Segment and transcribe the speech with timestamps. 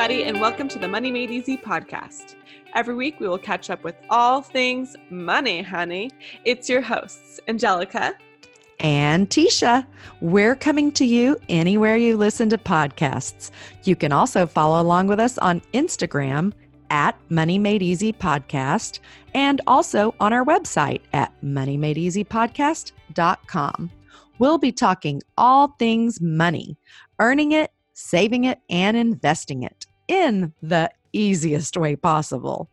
[0.00, 2.34] everybody, and welcome to the Money Made Easy podcast.
[2.74, 6.10] Every week, we will catch up with all things money, honey.
[6.46, 8.14] It's your hosts, Angelica
[8.78, 9.86] and Tisha.
[10.22, 13.50] We're coming to you anywhere you listen to podcasts.
[13.84, 16.54] You can also follow along with us on Instagram
[16.88, 19.00] at Money Made Easy Podcast
[19.34, 23.90] and also on our website at moneymadeeasypodcast.com.
[24.38, 26.78] We'll be talking all things money,
[27.18, 32.68] earning it, saving it, and investing it in the easiest way possible.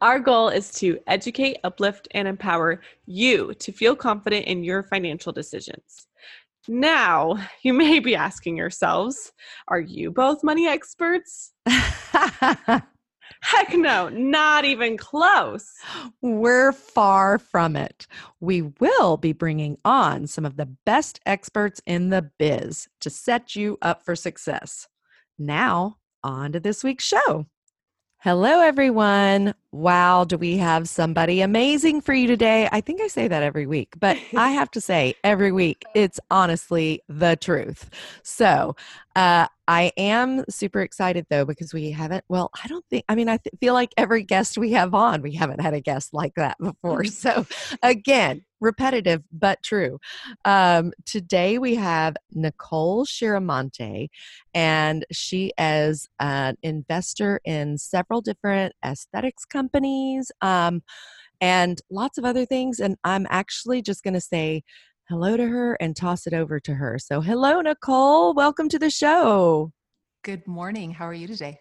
[0.00, 5.32] Our goal is to educate, uplift, and empower you to feel confident in your financial
[5.32, 6.06] decisions.
[6.68, 9.32] Now, you may be asking yourselves,
[9.66, 11.52] are you both money experts?
[11.66, 12.84] Heck
[13.72, 15.72] no, not even close.
[16.22, 18.06] We're far from it.
[18.40, 23.56] We will be bringing on some of the best experts in the biz to set
[23.56, 24.86] you up for success.
[25.38, 27.46] Now, on to this week's show.
[28.18, 29.54] Hello, everyone.
[29.70, 32.70] Wow, do we have somebody amazing for you today?
[32.72, 36.18] I think I say that every week, but I have to say, every week, it's
[36.30, 37.90] honestly the truth.
[38.22, 38.76] So,
[39.14, 43.28] uh, I am super excited though because we haven't, well, I don't think, I mean,
[43.28, 46.34] I th- feel like every guest we have on, we haven't had a guest like
[46.36, 47.04] that before.
[47.04, 47.46] So,
[47.82, 49.98] again, repetitive but true.
[50.44, 54.08] Um, today we have Nicole Chiaramonte,
[54.54, 59.57] and she is an investor in several different aesthetics companies
[60.40, 60.82] um,
[61.40, 62.80] and lots of other things.
[62.80, 64.62] And I'm actually just going to say,
[65.08, 66.98] hello to her and toss it over to her.
[66.98, 68.34] So, hello, Nicole.
[68.34, 69.72] Welcome to the show.
[70.22, 70.90] Good morning.
[70.90, 71.60] How are you today?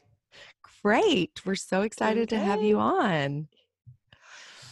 [0.83, 1.41] Great.
[1.45, 3.47] We're so excited to have you on.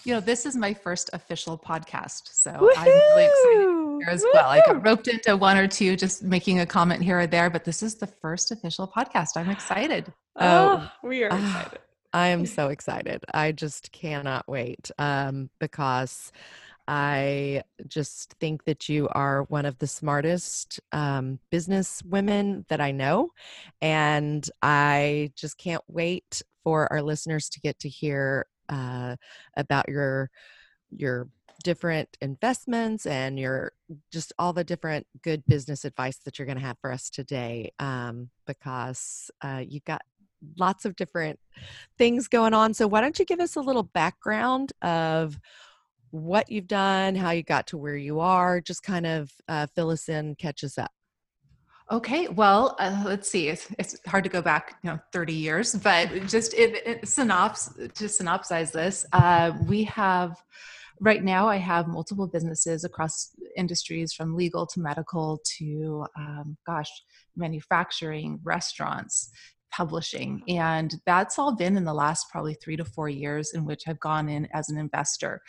[0.05, 2.29] You know, this is my first official podcast.
[2.31, 2.73] So Woo-hoo!
[2.77, 4.31] I'm really excited as Woo-hoo!
[4.35, 4.49] well.
[4.49, 7.65] I got roped into one or two, just making a comment here or there, but
[7.65, 9.29] this is the first official podcast.
[9.35, 10.13] I'm excited.
[10.35, 11.79] Oh, oh we are ah, excited.
[12.15, 13.25] I am so excited.
[13.33, 16.31] I just cannot wait um, because
[16.87, 22.91] I just think that you are one of the smartest um, business women that I
[22.91, 23.31] know.
[23.81, 29.17] And I just can't wait for our listeners to get to hear uh,
[29.57, 30.31] about your
[30.91, 31.27] your
[31.65, 33.73] different investments and your
[34.11, 37.71] just all the different good business advice that you're going to have for us today
[37.79, 40.03] um, because uh, you've got
[40.57, 41.39] lots of different
[41.97, 45.39] things going on so why don't you give us a little background of
[46.15, 48.61] what you've done, how you got to where you are.
[48.61, 50.91] Just kind of uh, fill us in, catch us up.
[51.91, 53.49] Okay, well, uh, let's see.
[53.49, 58.05] It's, it's, hard to go back, you know, 30 years, but just it, synops, to
[58.05, 60.35] synopsize this, uh, we have
[60.99, 61.47] right now.
[61.47, 66.89] I have multiple businesses across industries, from legal to medical to, um, gosh,
[67.35, 69.29] manufacturing, restaurants,
[69.75, 70.41] publishing.
[70.47, 73.99] And that's all been in the last probably three to four years in which I've
[73.99, 75.41] gone in as an investor.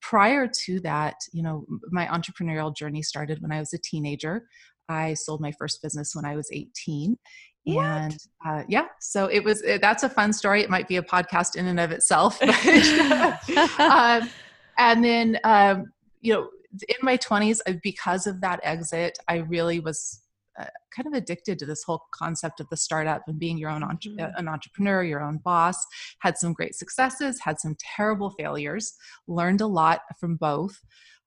[0.00, 4.46] Prior to that, you know, my entrepreneurial journey started when I was a teenager.
[4.88, 7.16] I sold my first business when I was 18.
[7.64, 7.84] What?
[7.84, 10.62] And uh, yeah, so it was, eh, that's a fun story.
[10.62, 12.38] It might be a podcast in and of itself.
[12.40, 12.50] But,
[13.80, 14.30] um,
[14.78, 16.48] and then, um, you know,
[16.88, 20.20] in my 20s, because of that exit, I really was
[20.58, 23.82] uh, kind of addicted to this whole concept of the startup and being your own
[23.82, 24.36] entre- mm-hmm.
[24.36, 25.76] an entrepreneur, your own boss.
[26.20, 28.94] Had some great successes, had some terrible failures,
[29.26, 30.80] learned a lot from both.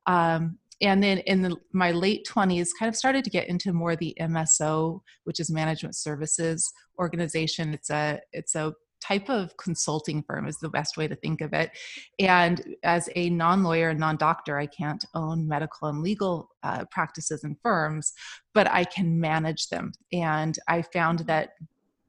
[0.05, 3.95] Um, and then in the, my late 20s kind of started to get into more
[3.95, 8.73] the mso which is management services organization it's a it's a
[9.07, 11.72] type of consulting firm is the best way to think of it.
[12.19, 16.85] And as a non lawyer and non doctor, I can't own medical and legal uh,
[16.91, 18.13] practices and firms,
[18.53, 19.91] but I can manage them.
[20.12, 21.51] And I found that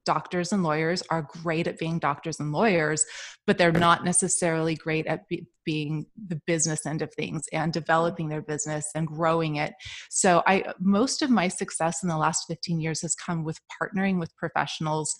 [0.08, 3.04] doctors and lawyers are great at being doctors and lawyers,
[3.46, 8.30] but they're not necessarily great at be, being the business end of things and developing
[8.30, 9.74] their business and growing it.
[10.08, 14.18] So I most of my success in the last 15 years has come with partnering
[14.18, 15.14] with professionals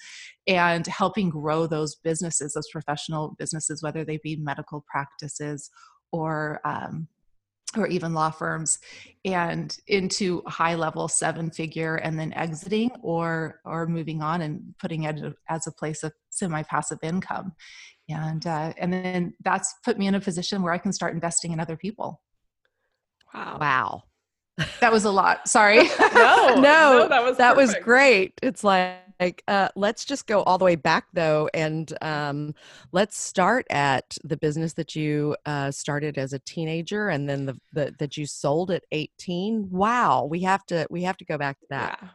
[0.47, 5.69] and helping grow those businesses, those professional businesses, whether they be medical practices
[6.12, 7.09] or um,
[7.76, 8.79] or even law firms
[9.25, 15.05] and into high level seven figure and then exiting or or moving on and putting
[15.05, 17.53] it as a place of semi passive income.
[18.09, 21.53] And uh, and then that's put me in a position where i can start investing
[21.53, 22.23] in other people.
[23.35, 23.59] Wow.
[23.61, 24.03] Wow.
[24.81, 25.49] That was a lot.
[25.49, 25.88] Sorry.
[26.14, 27.76] No, no no that was that perfect.
[27.76, 28.32] was great.
[28.43, 32.55] It's like like uh, let's just go all the way back though and um,
[32.93, 37.59] let's start at the business that you uh, started as a teenager and then the,
[37.73, 41.59] the, that you sold at 18 wow we have to we have to go back
[41.61, 42.09] to that yeah.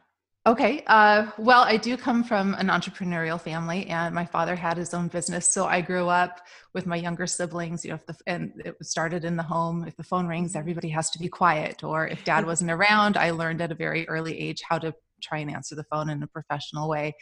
[0.45, 0.83] Okay.
[0.87, 5.07] Uh, well, I do come from an entrepreneurial family, and my father had his own
[5.07, 5.47] business.
[5.47, 6.41] So I grew up
[6.73, 7.85] with my younger siblings.
[7.85, 9.85] You know, if the, and it started in the home.
[9.87, 11.81] If the phone rings, everybody has to be quiet.
[11.85, 15.39] Or if dad wasn't around, I learned at a very early age how to try
[15.39, 17.15] and answer the phone in a professional way.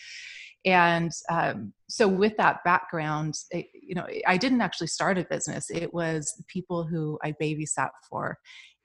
[0.66, 5.72] And um, so, with that background, it, you know, I didn't actually start a business.
[5.72, 8.38] It was people who I babysat for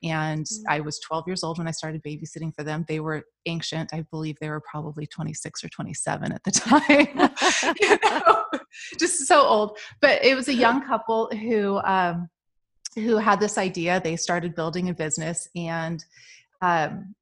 [0.03, 0.63] and mm.
[0.69, 2.85] I was 12 years old when I started babysitting for them.
[2.89, 3.93] They were ancient.
[3.93, 6.51] I believe they were probably 26 or 27 at the
[7.71, 7.75] time.
[7.81, 8.45] you know,
[8.99, 9.79] just so old.
[10.01, 12.29] But it was a young couple who um,
[12.95, 14.01] who had this idea.
[14.03, 16.05] They started building a business, and
[16.63, 17.15] um,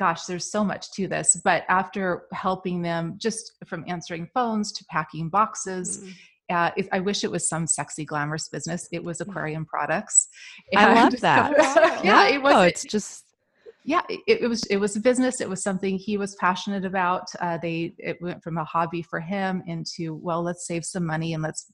[0.00, 1.40] gosh, there's so much to this.
[1.44, 5.98] But after helping them, just from answering phones to packing boxes.
[5.98, 6.14] Mm
[6.50, 8.88] uh, if, I wish it was some sexy, glamorous business.
[8.92, 10.28] It was aquarium products.
[10.72, 11.52] And I love that.
[12.04, 12.54] yeah, it was.
[12.54, 13.24] Oh, it's just
[13.84, 17.24] yeah it, it, was it was a business it was something he was passionate about
[17.40, 21.32] uh, they it went from a hobby for him into well let's save some money
[21.32, 21.72] and let's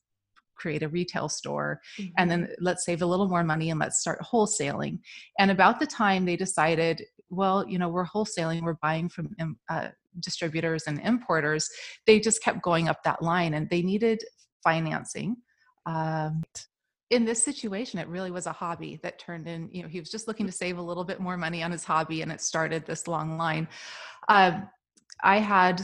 [0.55, 2.13] create a retail store mm-hmm.
[2.17, 5.01] and then let's save a little more money and let's start wholesaling
[5.41, 9.35] and about the time they decided well you know we're wholesaling we're buying from
[9.69, 9.89] uh,
[10.21, 11.69] distributors and importers
[12.07, 14.23] they just kept going up that line and they needed
[14.67, 15.37] financing.
[15.87, 16.43] Um,
[17.11, 20.11] in this situation, it really was a hobby that turned in, you know, he was
[20.11, 22.85] just looking to save a little bit more money on his hobby and it started
[22.85, 23.69] this long line.
[24.29, 24.69] Um,
[25.23, 25.83] I had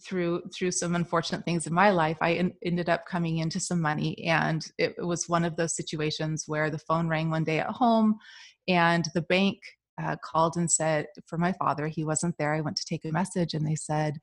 [0.00, 3.80] through through some unfortunate things in my life i in, ended up coming into some
[3.80, 7.58] money and it, it, was one of those situations where the phone rang one day
[7.58, 8.16] at home
[8.68, 9.58] and the bank
[10.02, 13.12] uh, called and said for my father he wasn't there i went to take a
[13.12, 14.18] message and they said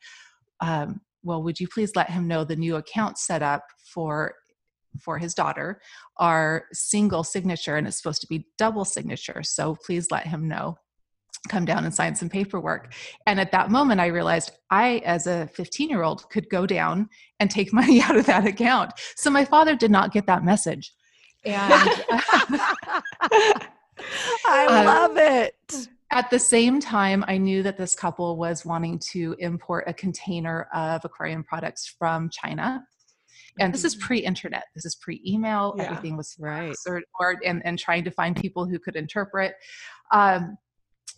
[0.61, 4.33] um, well would you please let him know the new account set up for
[4.99, 5.81] for his daughter
[6.17, 10.77] are single signature and it's supposed to be double signature so please let him know.
[11.47, 12.93] Come down and sign some paperwork.
[13.25, 17.07] And at that moment i realized i as a 15 year old could go down
[17.39, 18.91] and take money out of that account.
[19.15, 20.91] So my father did not get that message.
[21.45, 22.03] And
[24.47, 25.55] i um, love it
[26.11, 30.67] at the same time, I knew that this couple was wanting to import a container
[30.73, 32.83] of aquarium products from China.
[33.59, 33.99] And this is mm.
[33.99, 34.63] pre-internet.
[34.73, 35.75] This is pre-email.
[35.77, 39.53] Yeah, Everything was right, or, and and trying to find people who could interpret.
[40.11, 40.57] Um,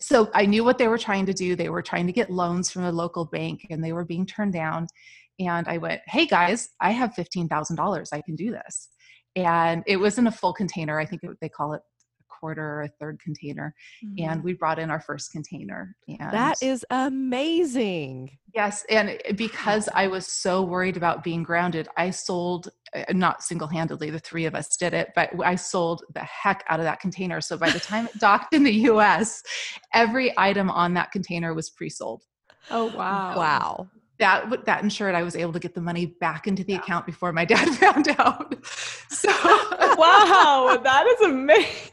[0.00, 1.54] so I knew what they were trying to do.
[1.54, 4.52] They were trying to get loans from a local bank, and they were being turned
[4.52, 4.88] down.
[5.38, 8.10] And I went, "Hey guys, I have fifteen thousand dollars.
[8.12, 8.88] I can do this."
[9.36, 10.98] And it wasn't a full container.
[10.98, 11.82] I think it, they call it
[12.42, 13.72] quarter or a third container
[14.04, 14.28] mm-hmm.
[14.28, 20.08] and we brought in our first container and that is amazing yes and because i
[20.08, 24.76] was so worried about being grounded i sold uh, not single-handedly the three of us
[24.76, 28.06] did it but i sold the heck out of that container so by the time
[28.06, 29.40] it docked in the us
[29.94, 32.24] every item on that container was pre-sold
[32.72, 33.88] oh wow wow
[34.22, 36.78] that that ensured I was able to get the money back into the yeah.
[36.78, 38.54] account before my dad found out.
[39.08, 41.91] So wow, that is amazing.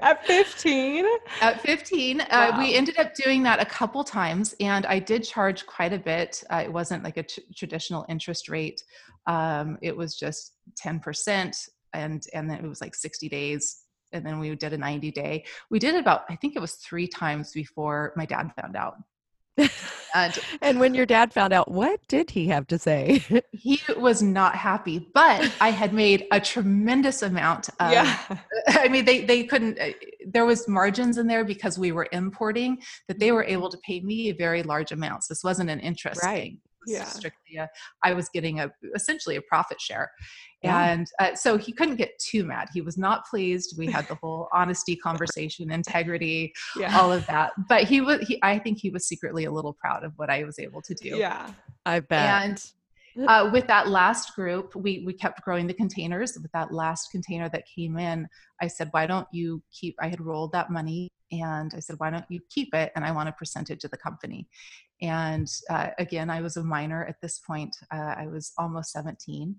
[0.00, 1.06] At 15?
[1.40, 2.24] At 15, wow.
[2.30, 5.98] uh, we ended up doing that a couple times, and I did charge quite a
[5.98, 6.42] bit.
[6.50, 7.24] Uh, it wasn't like a
[7.54, 8.82] traditional interest rate.
[9.26, 13.82] Um, it was just 10%, and and then it was like 60 days
[14.12, 15.44] and then we did a 90 day.
[15.70, 18.96] We did it about, I think it was three times before my dad found out
[19.58, 23.22] and, and when your dad found out, what did he have to say?
[23.52, 27.68] he was not happy, but I had made a tremendous amount.
[27.78, 28.18] Of, yeah.
[28.68, 29.90] I mean, they, they couldn't, uh,
[30.26, 34.00] there was margins in there because we were importing that they were able to pay
[34.00, 35.28] me very large amounts.
[35.28, 36.42] This wasn't an interest right.
[36.42, 36.60] thing.
[36.86, 37.04] Yeah.
[37.04, 37.68] Strictly, a,
[38.02, 40.10] I was getting a essentially a profit share,
[40.62, 40.90] yeah.
[40.90, 42.68] and uh, so he couldn't get too mad.
[42.72, 43.76] He was not pleased.
[43.78, 46.98] We had the whole honesty conversation, integrity, yeah.
[46.98, 47.52] all of that.
[47.68, 48.26] But he was.
[48.26, 50.94] He, I think he was secretly a little proud of what I was able to
[50.94, 51.16] do.
[51.16, 51.50] Yeah,
[51.84, 52.44] I bet.
[52.44, 52.72] And
[53.26, 56.38] uh, with that last group, we we kept growing the containers.
[56.40, 58.28] With that last container that came in,
[58.60, 62.10] I said, "Why don't you keep?" I had rolled that money, and I said, "Why
[62.10, 64.46] don't you keep it?" And I want a percentage of the company.
[65.02, 67.76] And uh, again, I was a minor at this point.
[67.92, 69.54] Uh, I was almost 17,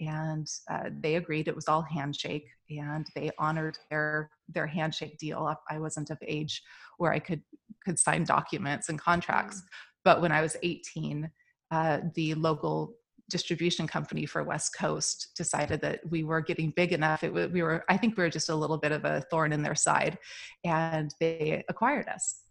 [0.00, 1.48] and uh, they agreed.
[1.48, 5.56] It was all handshake, and they honored their their handshake deal.
[5.68, 6.62] I wasn't of age
[6.98, 7.42] where I could
[7.84, 9.64] could sign documents and contracts, mm.
[10.04, 11.30] but when I was 18
[11.70, 12.94] uh, the local
[13.28, 17.24] distribution company for West Coast decided that we were getting big enough.
[17.24, 19.62] It, we were, I think, we were just a little bit of a thorn in
[19.62, 20.18] their side,
[20.64, 22.42] and they acquired us.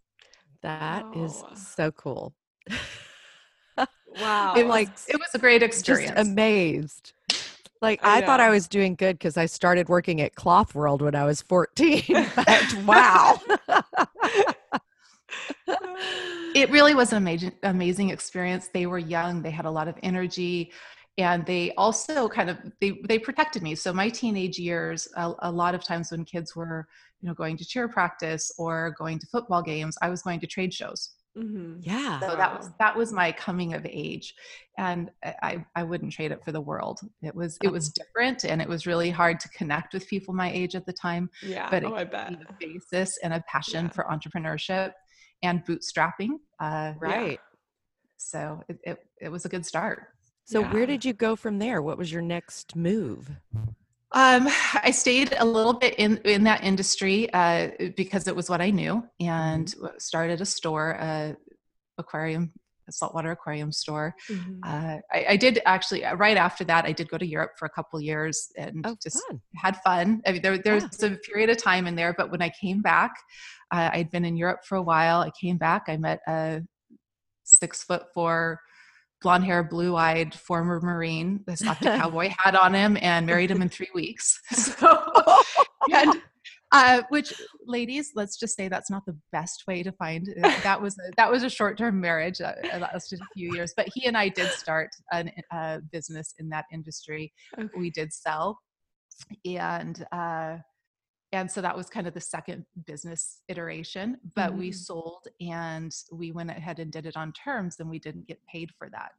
[0.62, 1.24] That oh.
[1.24, 2.34] is so cool.
[4.20, 4.54] wow!
[4.56, 6.14] It was like it was a great experience.
[6.14, 7.12] Just amazed.
[7.82, 11.02] Like I, I thought I was doing good because I started working at Cloth World
[11.02, 12.02] when I was 14.
[12.36, 13.38] but wow.
[16.54, 18.68] it really was an amazing, amazing experience.
[18.72, 20.72] They were young, they had a lot of energy,
[21.18, 23.74] and they also kind of they they protected me.
[23.74, 26.88] So my teenage years, a, a lot of times when kids were
[27.20, 30.46] you know going to cheer practice or going to football games, I was going to
[30.46, 31.10] trade shows.
[31.36, 31.80] Mm-hmm.
[31.82, 32.18] Yeah.
[32.20, 34.34] So that was that was my coming of age,
[34.78, 37.00] and I I wouldn't trade it for the world.
[37.22, 40.50] It was it was different, and it was really hard to connect with people my
[40.50, 41.28] age at the time.
[41.42, 42.32] Yeah, but oh, it I bet.
[42.32, 43.90] a basis and a passion Yeah.
[43.90, 44.92] for entrepreneurship
[45.42, 46.30] and bootstrapping.
[46.58, 47.38] Uh, Right.
[48.16, 50.06] So it, it it was a good start.
[50.46, 50.72] So Yeah.
[50.72, 51.82] where did you go from there?
[51.82, 53.30] What was your next move?
[54.16, 54.48] Um,
[54.82, 58.70] I stayed a little bit in in that industry uh, because it was what I
[58.70, 61.36] knew, and started a store, a
[61.98, 62.50] aquarium,
[62.88, 64.14] a saltwater aquarium store.
[64.30, 64.60] Mhm.
[64.64, 66.86] Uh, I, I did actually uh, right after that.
[66.86, 69.40] I did go to Europe for a couple years and Oh, just fun.
[69.54, 70.22] had fun.
[70.26, 72.80] I mean, there there was a period of time in there, but when I came
[72.80, 73.12] back,
[73.70, 75.20] uh, I'd been in Europe for a while.
[75.20, 75.82] I came back.
[75.88, 76.62] I met a
[77.44, 78.60] six foot four,
[79.22, 81.42] blonde hair, blue eyed former Marine.
[81.46, 84.40] that slapped a cowboy hat on him and married him in three weeks.
[84.52, 85.02] So,
[85.92, 86.20] and
[86.72, 87.32] uh, which
[87.64, 90.28] ladies, let's just say that's not the best way to find.
[90.42, 92.40] uh, That was a, that was a short term marriage.
[92.40, 96.34] Uh, it lasted a few years, but he and I did start a uh, business
[96.38, 97.68] in that industry Okay.
[97.78, 98.58] we did sell
[99.46, 100.58] and uh
[101.40, 104.74] and so that was kind of the second business iteration but we Mhm.
[104.74, 108.70] sold and we went ahead and did it on terms and we didn't get paid
[108.78, 109.12] for that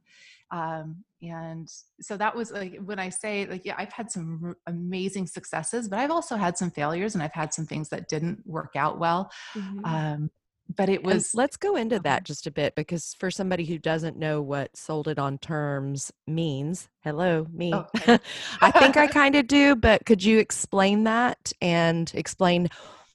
[0.51, 1.69] um and
[2.01, 5.88] so that was like when i say like yeah i've had some r- amazing successes
[5.89, 9.00] but i've also had some failures and i've had some things that didn't work out
[9.00, 9.81] well Mhm.
[9.83, 10.29] um
[10.75, 13.65] but it And was let's go into um, that just a bit because for somebody
[13.65, 17.74] who doesn't know what sold it on terms means, hello, me.
[17.74, 18.19] Okay.
[18.62, 22.69] I think I kind of do, but could you explain that and explain,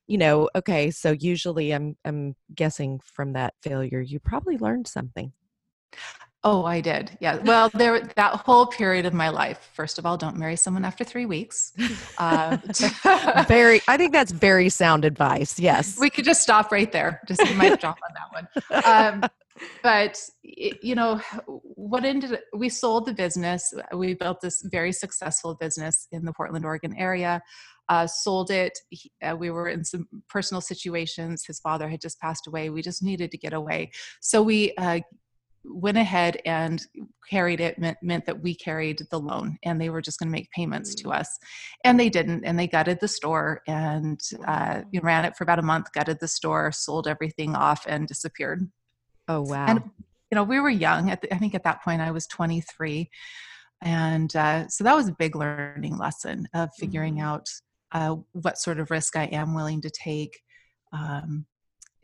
[0.07, 5.33] you know, okay, so usually I'm I'm guessing from that failure you probably learned something.
[6.45, 7.17] Oh, I did.
[7.21, 7.37] Yeah.
[7.45, 9.71] Well, there that whole period of my life.
[9.75, 11.73] First of all, don't marry someone after three weeks.
[12.19, 12.61] Um,
[13.47, 15.59] Very I think that's very sound advice.
[15.59, 15.99] Yes.
[16.01, 17.21] we could just stop right there.
[17.29, 19.23] Just mic drop on that one.
[19.23, 19.31] Um,
[19.83, 26.09] but you know what ended we sold the business we built this very successful business
[26.11, 27.41] in the portland oregon area
[27.89, 32.19] uh, sold it He- uh, we were in some personal situations his father had just
[32.19, 35.01] passed away we just needed to get away so we uh,
[35.65, 36.87] went ahead and
[37.29, 40.33] carried it meant, meant that we carried the loan and they were just going to
[40.33, 41.39] make payments to us
[41.85, 45.63] and they didn't and they gutted the store and uh, ran it for about a
[45.63, 48.69] month gutted the store sold everything off and disappeared
[49.29, 49.67] oh wow.
[49.69, 49.83] and
[50.31, 53.09] you know we were young at the, i think at that point i was 23
[53.85, 57.23] and uh, so that was a big learning lesson of figuring Mhm.
[57.23, 57.47] out
[57.93, 60.41] uh, what sort of risk i am willing to take
[60.93, 61.47] um,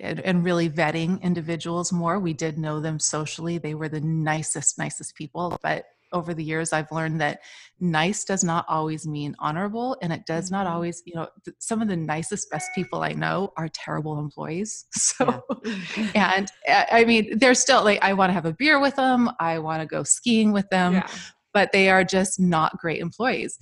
[0.00, 2.18] and, and really vetting individuals more.
[2.18, 3.58] We did know them socially.
[3.58, 5.58] They were the nicest nicest people.
[5.62, 7.40] But over the years i've learned that
[7.80, 10.70] nice does not always mean honorable and it does not Mhm.
[10.70, 14.86] always you know th- some of the nicest best people i know are terrible employees.
[14.94, 15.42] So
[16.14, 19.30] and uh, i mean they're still like i want to have a beer with them
[19.38, 20.94] i want to go skiing with them.
[20.94, 21.08] Yeah.
[21.52, 23.58] but they are just not great employees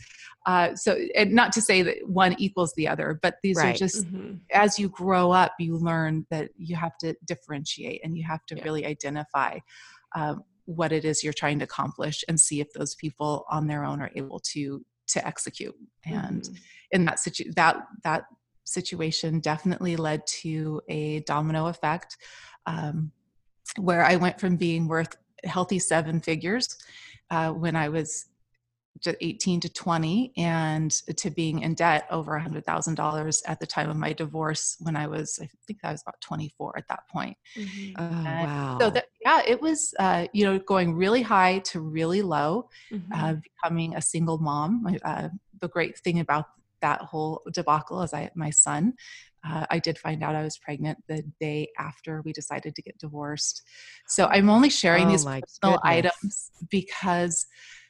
[0.47, 3.77] uh, so and not to say that one equals the other but these are Right.
[3.77, 4.41] just Mhm.
[4.53, 8.55] as you grow up you learn that you have to differentiate and you have to
[8.57, 8.65] Yeah.
[8.65, 9.59] really identify
[10.15, 13.85] um, what it is you're trying to accomplish and see if those people on their
[13.85, 15.75] own are able to to execute
[16.05, 16.57] and Mhm.
[16.93, 18.25] in that situ- that that
[18.65, 22.17] situation definitely led to a domino effect
[22.67, 23.13] um,
[23.79, 26.77] where I went from being worth healthy seven figures
[27.31, 28.27] uh, when I was
[29.21, 34.13] 18 to 20 and to being in debt over $100,000 at the time of my
[34.13, 37.37] divorce when I was, I think I was about 24 at that point.
[37.57, 37.99] Mhm.
[37.99, 38.81] oh wow.
[38.81, 43.13] So that, yeah, it was, uh, you know, going really high to really low Mhm.
[43.15, 44.87] uh, becoming a single mom.
[45.05, 45.29] Uh,
[45.61, 46.47] the great thing about
[46.83, 48.95] that whole debacle is I, my son,
[49.47, 52.99] uh, I did find out I was pregnant the day after we decided to get
[52.99, 53.63] divorced.
[54.07, 55.85] So I'm only sharing Oh these personal goodness.
[55.85, 57.86] items because w-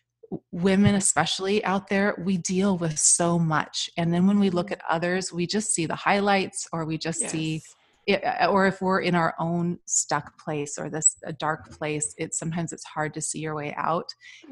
[0.51, 4.81] women especially out there we deal with so much and then when we look at
[4.89, 7.63] others we just see the highlights or we just see
[8.07, 12.39] it, or if we're in our own stuck place or this a dark place it's
[12.39, 14.09] sometimes it's hard to see your way out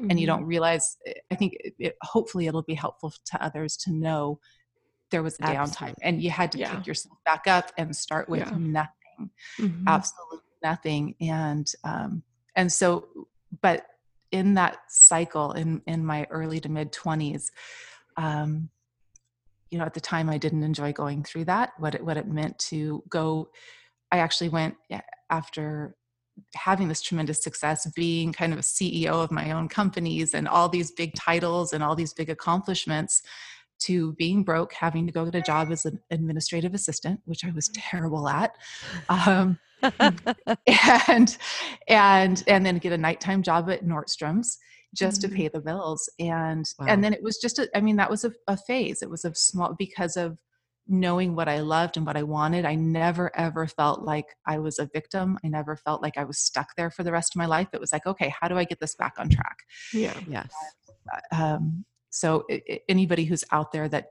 [0.09, 0.97] and you don't realize
[1.31, 4.39] i think it, it, hopefully it'll be helpful to others to know
[5.11, 6.75] there was a downtime and you had to Yeah.
[6.75, 8.57] pick yourself back up and start with Yeah.
[8.57, 9.29] nothing
[9.59, 9.83] Mhm.
[9.87, 12.23] absolutely nothing and um
[12.55, 13.07] and so
[13.61, 13.85] but
[14.31, 17.51] in that cycle in in my early to mid 20s
[18.17, 18.69] um
[19.69, 22.27] you know at the time i didn't enjoy going through that what it what it
[22.27, 23.49] meant to go
[24.11, 24.75] i actually went
[25.29, 25.95] after
[26.55, 30.69] having this tremendous success, being kind of a CEO of my own companies and all
[30.69, 33.21] these big titles and all these big accomplishments,
[33.77, 37.51] to being broke, having to go get a job as an administrative assistant, which I
[37.51, 38.55] was terrible at.
[39.09, 39.59] Um,
[41.07, 41.37] and
[41.87, 44.57] and and then get a nighttime job at Nordstrom's
[44.93, 45.31] just mm-hmm.
[45.31, 46.85] to pay the bills and wow.
[46.87, 49.25] and then it was just a, I mean that was a, a phase it was
[49.25, 50.37] a small because of
[50.87, 54.79] knowing what I loved and what I wanted, I never ever felt like I was
[54.79, 55.37] a victim.
[55.43, 57.69] I never felt like I was stuck there for the rest of my life.
[57.73, 59.57] It was like, okay, how do I get this back on track?
[59.93, 60.13] Yeah.
[60.27, 60.53] Yes.
[61.31, 64.07] Um, so it, anybody who's out there that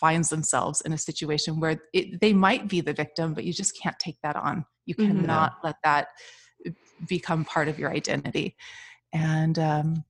[0.00, 3.80] finds themselves in a situation where it, they might be the victim, but you just
[3.80, 4.64] can't take that on.
[4.88, 5.20] You mm-hmm.
[5.20, 5.66] cannot mm-hmm.
[5.66, 6.08] let that
[7.06, 8.56] become part of your identity.
[9.12, 10.04] And um,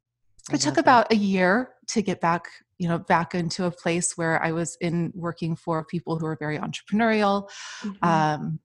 [0.52, 2.44] it took about a year to get back,
[2.78, 6.36] you know, back into a place where I was in working for people who are
[6.36, 7.50] very entrepreneurial.
[7.82, 8.08] Mm-hmm.
[8.08, 8.60] Um,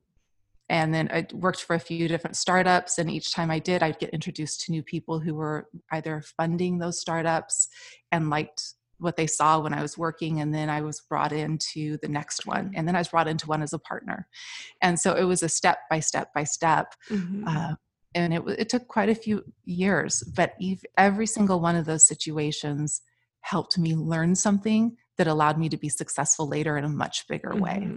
[0.70, 3.00] and then I worked for a few different startups.
[3.00, 6.78] And each time I did, I'd get introduced to new people who were either funding
[6.78, 7.68] those startups
[8.12, 10.40] and liked what they saw when I was working.
[10.42, 12.72] And then I was brought into the next one.
[12.76, 14.28] And then I was brought into one as a partner.
[14.82, 16.94] And so it was a step by step by step.
[17.10, 17.48] Mm-hmm.
[17.48, 17.76] Uh,
[18.16, 20.54] and it, it took quite a few years, but
[20.98, 23.02] every single one of those situations
[23.42, 27.50] helped me learn something that allowed me to be successful later in a much bigger
[27.50, 27.62] mm-hmm.
[27.62, 27.90] way.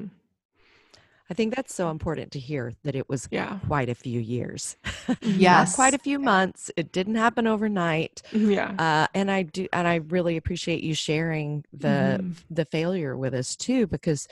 [1.29, 3.59] I think that's so important to hear that it was yeah.
[3.67, 4.77] quite a few years.
[5.21, 5.75] yes.
[5.75, 6.71] quite a few months.
[6.77, 8.23] It didn't happen overnight.
[8.31, 8.75] Mm-hmm, yeah.
[8.79, 12.35] Uh, and I do and I really appreciate you sharing the mm.
[12.51, 14.29] the failure with us too because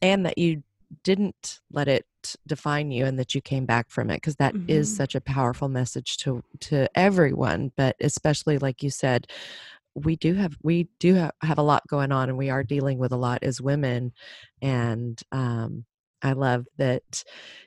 [0.00, 0.62] and that you
[1.02, 2.06] didn't let it
[2.46, 4.70] define you and that you came back from it because that mm-hmm.
[4.70, 9.26] is such a powerful message to to everyone but especially like you said
[9.94, 12.98] we do have we do have, have a lot going on and we are dealing
[12.98, 14.12] with a lot as women
[14.62, 15.84] and um
[16.22, 17.24] I love that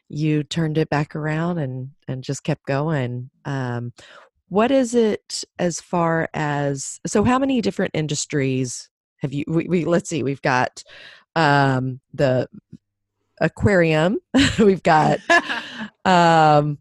[0.09, 3.29] you turned it back around and and just kept going.
[3.45, 3.93] Um,
[4.49, 7.23] what is it as far as so?
[7.23, 8.89] How many different industries
[9.21, 9.45] have you?
[9.47, 10.23] We, we let's see.
[10.23, 10.83] We've got
[11.35, 12.49] um, the
[13.39, 14.19] aquarium.
[14.59, 15.19] we've got
[16.05, 16.77] um,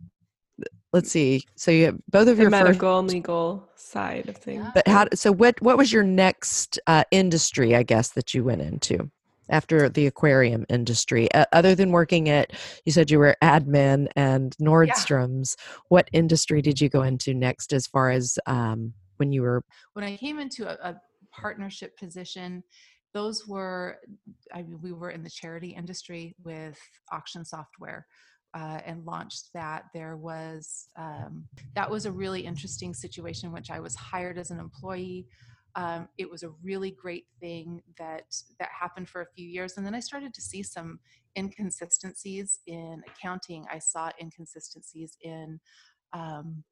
[0.92, 1.44] let's see.
[1.54, 4.66] So you have both of the your medical first, legal side of things.
[4.74, 5.06] But how?
[5.14, 5.62] So what?
[5.62, 7.76] What was your next uh, industry?
[7.76, 9.10] I guess that you went into
[9.50, 12.52] after the aquarium industry uh, other than working at
[12.84, 15.80] you said you were admin and nordstrom's yeah.
[15.88, 19.62] what industry did you go into next as far as um, when you were
[19.94, 21.00] when i came into a, a
[21.32, 22.62] partnership position
[23.12, 23.98] those were
[24.54, 26.78] i mean we were in the charity industry with
[27.12, 28.06] auction software
[28.52, 33.70] uh, and launched that there was um, that was a really interesting situation in which
[33.70, 35.26] i was hired as an employee
[35.76, 38.24] um, it was a really great thing that
[38.58, 40.98] that happened for a few years and then i started to see some
[41.36, 43.66] inconsistencies in accounting.
[43.70, 45.60] I saw inconsistencies in
[46.12, 46.64] um,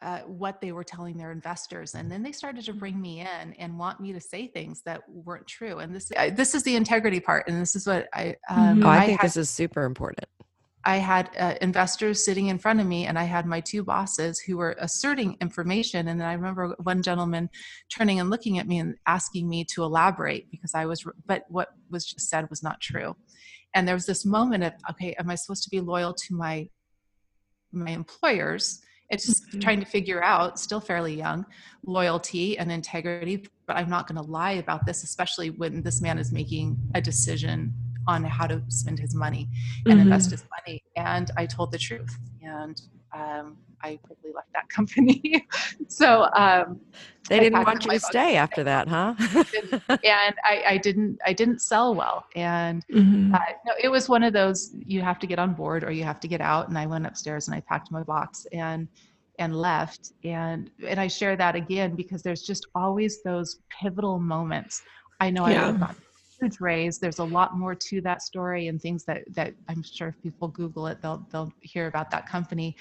[0.00, 3.52] uh, what they were telling their investors and then they started to bring me in
[3.58, 6.76] and want me to say things that weren't true and this I, this is the
[6.76, 9.50] integrity part and this is what i um, oh, I, I think had, this is
[9.50, 10.28] super important
[10.88, 14.40] I had uh, investors sitting in front of me, and I had my two bosses
[14.40, 16.08] who were asserting information.
[16.08, 17.50] And then I remember one gentleman
[17.94, 21.68] turning and looking at me and asking me to elaborate because I was, but what
[21.90, 23.14] was just said was not true.
[23.74, 26.70] And there was this moment of, okay, am I supposed to be loyal to my
[27.70, 28.80] my employers?
[29.10, 29.60] It's just mm-hmm.
[29.60, 31.44] trying to figure out, still fairly young,
[31.84, 33.46] loyalty and integrity.
[33.66, 37.02] But I'm not going to lie about this, especially when this man is making a
[37.02, 37.74] decision
[38.08, 39.48] on how to spend his money
[39.84, 40.02] and mm-hmm.
[40.02, 40.82] invest his money.
[40.96, 42.18] And I told the truth.
[42.42, 42.80] And
[43.12, 45.46] um, I quickly left that company.
[45.88, 46.80] so um,
[47.28, 49.14] they didn't want you to stay after that, huh?
[49.88, 51.18] and I, I, didn't.
[51.24, 53.34] I didn't sell well, and mm-hmm.
[53.34, 56.04] uh, no, it was one of those you have to get on board or you
[56.04, 56.68] have to get out.
[56.68, 58.88] And I went upstairs and I packed my box and
[59.38, 60.12] and left.
[60.24, 64.82] And and I share that again because there's just always those pivotal moments.
[65.20, 65.66] I know yeah.
[65.66, 66.00] I would have
[66.40, 66.98] huge raise.
[66.98, 70.48] There's a lot more to that story and things that that I'm sure if people
[70.48, 72.76] Google it, they'll they'll hear about that company.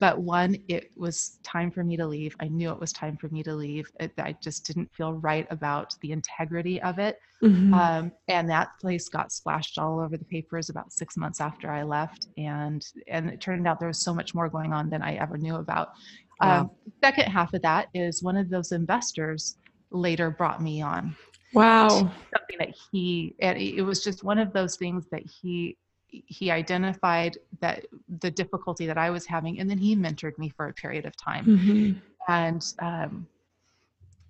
[0.00, 2.34] But one, it was time for me to leave.
[2.40, 3.92] I knew it was time for me to leave.
[4.00, 7.20] It, I just didn't feel right about the integrity of it.
[7.44, 7.72] Mm-hmm.
[7.72, 11.84] Um, and that place got splashed all over the papers about six months after I
[11.84, 12.26] left.
[12.36, 15.38] And and it turned out there was so much more going on than I ever
[15.38, 15.92] knew about.
[16.40, 16.60] Wow.
[16.60, 16.70] Um,
[17.02, 19.56] second half of that is one of those investors
[19.92, 21.14] later brought me on
[21.54, 21.88] Wow.
[21.88, 25.76] Something that he, it was just one of those things that he,
[26.08, 27.86] he identified that
[28.20, 31.16] the difficulty that I was having, and then he mentored me for a period of
[31.16, 31.44] time.
[31.44, 32.32] Mm-hmm.
[32.32, 33.26] And, um,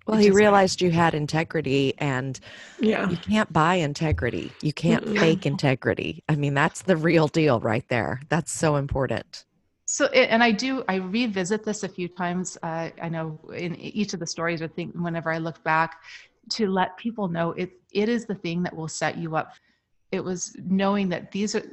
[0.07, 2.39] well, he realized you had integrity, and
[2.79, 3.09] yeah.
[3.09, 4.51] you can't buy integrity.
[4.61, 5.17] You can't mm-hmm.
[5.17, 6.23] fake integrity.
[6.29, 8.21] I mean, that's the real deal right there.
[8.29, 9.45] That's so important.
[9.85, 14.13] so and i do i revisit this a few times uh, i know in each
[14.13, 16.01] of the stories i think whenever i look back
[16.49, 19.53] to let people know it it is the thing that will set you up
[20.11, 21.63] it was knowing that these are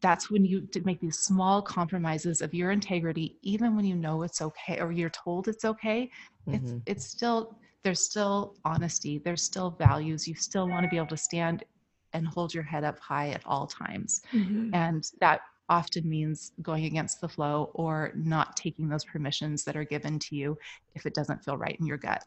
[0.00, 4.42] that's when you make these small compromises of your integrity even when you know it's
[4.42, 6.10] okay or you're told it's okay
[6.48, 6.54] mm-hmm.
[6.54, 11.06] it's it's still there's still honesty there's still values you still want to be able
[11.06, 11.64] to stand
[12.14, 14.74] and hold your head up high at all times mm-hmm.
[14.74, 19.84] and that often means going against the flow or not taking those permissions that are
[19.84, 20.58] given to you
[20.94, 22.22] if it doesn't feel right in your gut.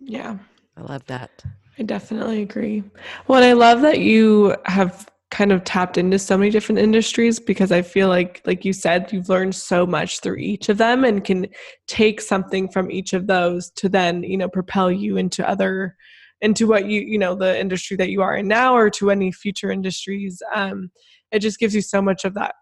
[0.00, 0.38] Yeah.
[0.76, 1.44] I love that.
[1.78, 2.82] I definitely agree.
[3.28, 7.70] Well, I love that you have kind of tapped into so many different industries because
[7.70, 11.24] I feel like like you said you've learned so much through each of them and
[11.24, 11.46] can
[11.86, 15.96] take something from each of those to then, you know, propel you into other
[16.40, 19.30] into what you you know the industry that you are in now or to any
[19.30, 20.90] future industries um
[21.32, 22.54] it just gives you so much of that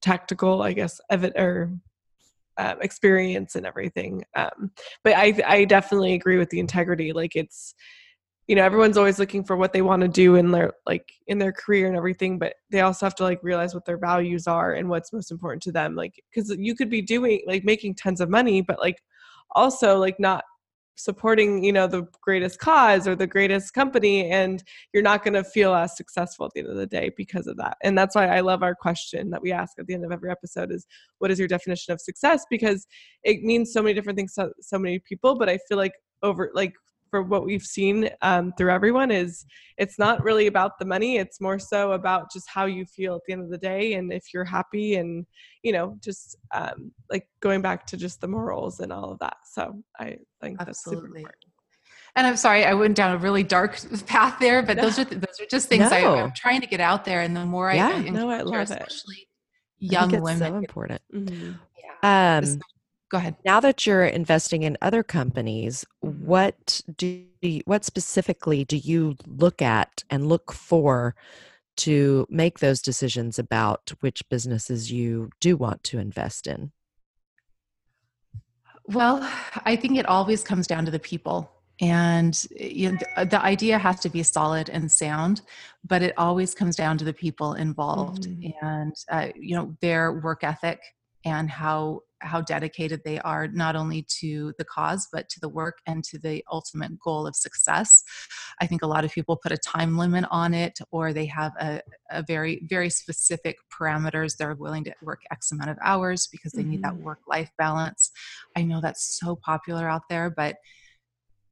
[0.00, 1.72] tactical i guess ev- or
[2.56, 4.70] um, experience and everything um
[5.02, 7.74] but i i definitely agree with the integrity like it's
[8.46, 11.38] you know everyone's always looking for what they want to do in their like in
[11.38, 14.74] their career and everything but they also have to like realize what their values are
[14.74, 18.20] and what's most important to them like because you could be doing like making tons
[18.20, 18.98] of money but like
[19.54, 20.44] also like not
[20.96, 25.44] supporting you know the greatest cause or the greatest company and you're not going to
[25.44, 27.76] feel as successful at the end of the day because of that.
[27.82, 30.30] And that's why i love our question that we ask at the end of every
[30.30, 30.86] episode is
[31.18, 32.44] what is your definition of success?
[32.50, 32.86] because
[33.22, 36.50] it means so many different things to so many people but i feel like over
[36.54, 36.72] like
[37.14, 39.46] for what we've seen um, through everyone is
[39.78, 43.20] it's not really about the money it's more so about just how you feel at
[43.24, 45.24] the end of the day and if you're happy and
[45.62, 49.36] you know just um, like going back to just the morals and all of that
[49.48, 50.64] so i think Absolutely.
[50.64, 51.44] that's super important
[52.16, 55.40] and I'm sorry, I went down a really dark path there, but those are those
[55.40, 55.96] are just things no.
[55.96, 57.22] I, am trying to get out there.
[57.22, 59.26] And the more yeah, I, I no, I love especially
[59.80, 59.92] it.
[59.92, 61.02] young women, so important.
[61.12, 61.54] Mm-hmm.
[62.02, 62.38] Yeah.
[62.38, 62.60] Um,
[63.14, 63.36] go ahead.
[63.44, 69.62] Now that you're investing in other companies what do you, what specifically do you look
[69.62, 71.14] at and look for
[71.76, 76.72] to make those decisions about which businesses you do want to invest in?
[78.86, 79.20] Well
[79.64, 81.50] i think it always comes down to the people.
[81.80, 85.42] And you know, the, the, idea has to be solid and sound
[85.84, 88.24] but it always comes down to the people involved.
[88.24, 88.66] Mm-hmm.
[88.66, 90.80] and uh, you know their work ethic
[91.24, 95.78] and how how dedicated they are not only to the cause but to the work
[95.86, 98.02] and to the ultimate goal of success
[98.60, 101.52] i think a lot of people put a time limit on it or they have
[101.60, 106.52] a, a very very specific parameters they're willing to work x amount of hours because
[106.52, 106.72] they mm-hmm.
[106.72, 107.04] need that mm-hmm.
[107.04, 108.10] work life balance
[108.56, 110.56] i know that's so popular out there but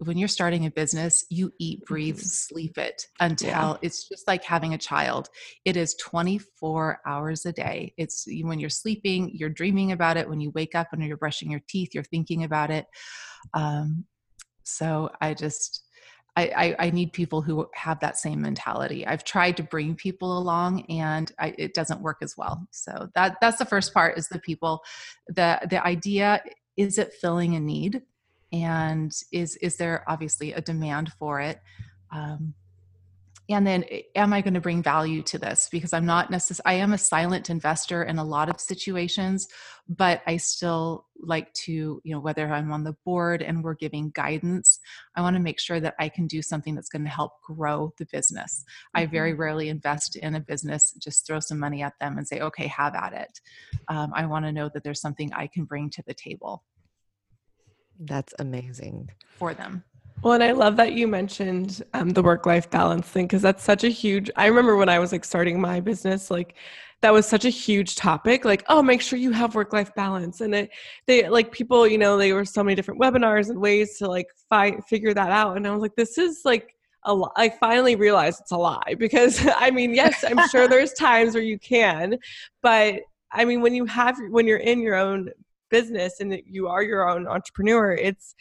[0.04, 2.26] when you're starting a business, you eat, breathe, mm-hmm.
[2.26, 3.76] sleep it until yeah.
[3.82, 5.28] it's just like having a child.
[5.64, 7.94] It is 24 hours a day.
[7.96, 10.28] It's when you're sleeping, you're dreaming about it.
[10.28, 12.86] When you wake up and you're brushing your teeth, you're thinking about it.
[13.54, 14.04] Um,
[14.64, 15.84] so I just,
[16.36, 19.06] I, I, I, need people who have that same mentality.
[19.06, 22.66] I've tried to bring people along, and I, it doesn't work as well.
[22.70, 24.82] So that that's the first part is the people.
[25.28, 26.42] the The idea
[26.76, 28.00] is it filling a need
[28.52, 31.60] and is is there obviously a demand for it?
[32.10, 32.54] Um,
[33.48, 35.68] and then eh, am i going to bring value to this?
[35.70, 39.48] Because i'm not necessarily i am a silent investor in a lot of situations
[39.88, 44.10] but i still like to you know whether i'm on the board and we're giving
[44.14, 44.78] guidance
[45.16, 47.92] i want to make sure that i can do something that's going to help grow
[47.98, 48.64] the business.
[48.64, 49.02] Mm-hmm.
[49.02, 52.40] i very rarely invest in a business just throw some money at them and say
[52.40, 53.40] okay have at it.
[53.88, 56.62] Um, i want to know that there's something i can bring to the table
[58.06, 59.10] that's amazing.
[59.38, 59.84] For them.
[60.22, 63.64] Well, and I love that you mentioned um, the work life balance thing because that's
[63.64, 64.30] such a huge.
[64.36, 66.54] I remember when I was like starting my business, like
[67.00, 68.44] that was such a huge topic.
[68.44, 70.70] Like, oh, make sure you have work life balance, and it,
[71.06, 74.28] they like people, you know, they were so many different webinars and ways to like
[74.48, 77.30] fi- figure that out, and I was like, this is like a lie.
[77.36, 81.42] I finally realized it's a lie because I mean, yes, I'm sure there's times where
[81.42, 82.16] you can,
[82.62, 83.00] but
[83.32, 85.30] I mean, when you have when you're in your own
[85.72, 88.36] business and you are your own entrepreneur it's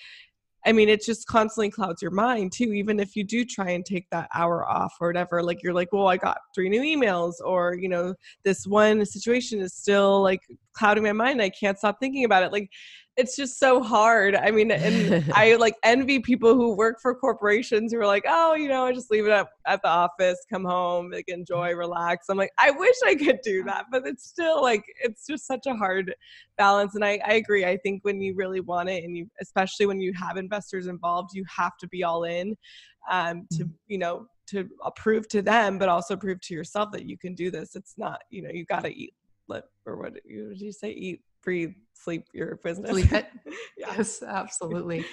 [0.65, 2.71] I mean, it just constantly clouds your mind too.
[2.73, 5.91] Even if you do try and take that hour off or whatever, like you're like,
[5.91, 8.13] well, I got three new emails, or you know,
[8.43, 10.41] this one situation is still like
[10.73, 11.41] clouding my mind.
[11.41, 12.51] I can't stop thinking about it.
[12.51, 12.69] Like,
[13.17, 14.35] it's just so hard.
[14.35, 18.55] I mean, and I like envy people who work for corporations who are like, oh,
[18.55, 22.27] you know, I just leave it up at the office, come home, like enjoy, relax.
[22.29, 25.65] I'm like, I wish I could do that, but it's still like it's just such
[25.67, 26.13] a hard
[26.57, 26.95] balance.
[26.95, 27.65] And I, I agree.
[27.65, 31.31] I think when you really want it, and you especially when you have investors involved,
[31.33, 32.55] you have to be all in
[33.09, 33.73] um, to mm-hmm.
[33.87, 37.51] you know to prove to them, but also prove to yourself that you can do
[37.51, 37.75] this.
[37.75, 39.13] It's not you know you got to eat
[39.47, 40.91] let or what did did you say?
[40.91, 42.91] Eat, breathe, sleep your business.
[42.91, 43.27] Sleep it.
[43.77, 43.93] yeah.
[43.97, 45.05] Yes, absolutely.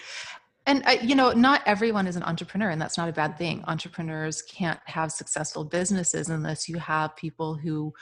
[0.69, 3.65] And uh, you know, not everyone is an entrepreneur, and that's not a bad thing.
[3.67, 7.95] Entrepreneurs can't have successful businesses unless you have people who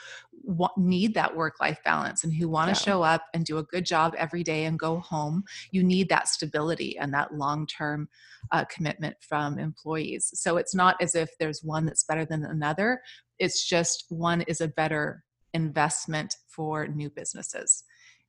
[0.75, 2.91] need that work-life balance and who want to yeah.
[2.91, 5.45] show up and do a good job every day and go home.
[5.71, 8.09] You need that stability and that long-term
[8.51, 10.29] uh, commitment from employees.
[10.33, 13.01] So it's not as if there's one that's better than another.
[13.39, 17.85] It's just one is a better investment for new businesses.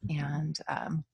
[0.09, 1.05] And um,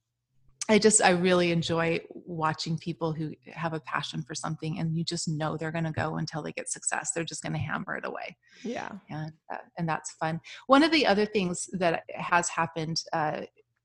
[0.69, 5.05] I just I really enjoy watching people who have a passion for something and you
[5.05, 7.13] just know they're going to go until they get success.
[7.15, 8.37] They're just going to hammer it away.
[8.63, 10.41] Yeah, and uh, and that's fun.
[10.67, 13.43] One of the other things that has happened, uh,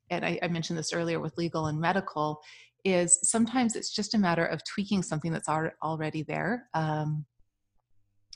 [0.09, 2.41] and I, I mentioned this earlier with legal and medical,
[2.85, 6.69] is sometimes it's just a matter of tweaking something that's already there.
[6.73, 7.25] Um,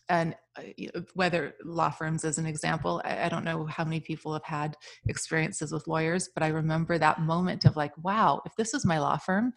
[0.09, 4.43] and uh, whether law firms as an example I, don't know how many people have
[4.43, 4.75] had
[5.07, 8.99] experiences with lawyers but i remember that moment of like wow if this was my
[8.99, 9.53] law firm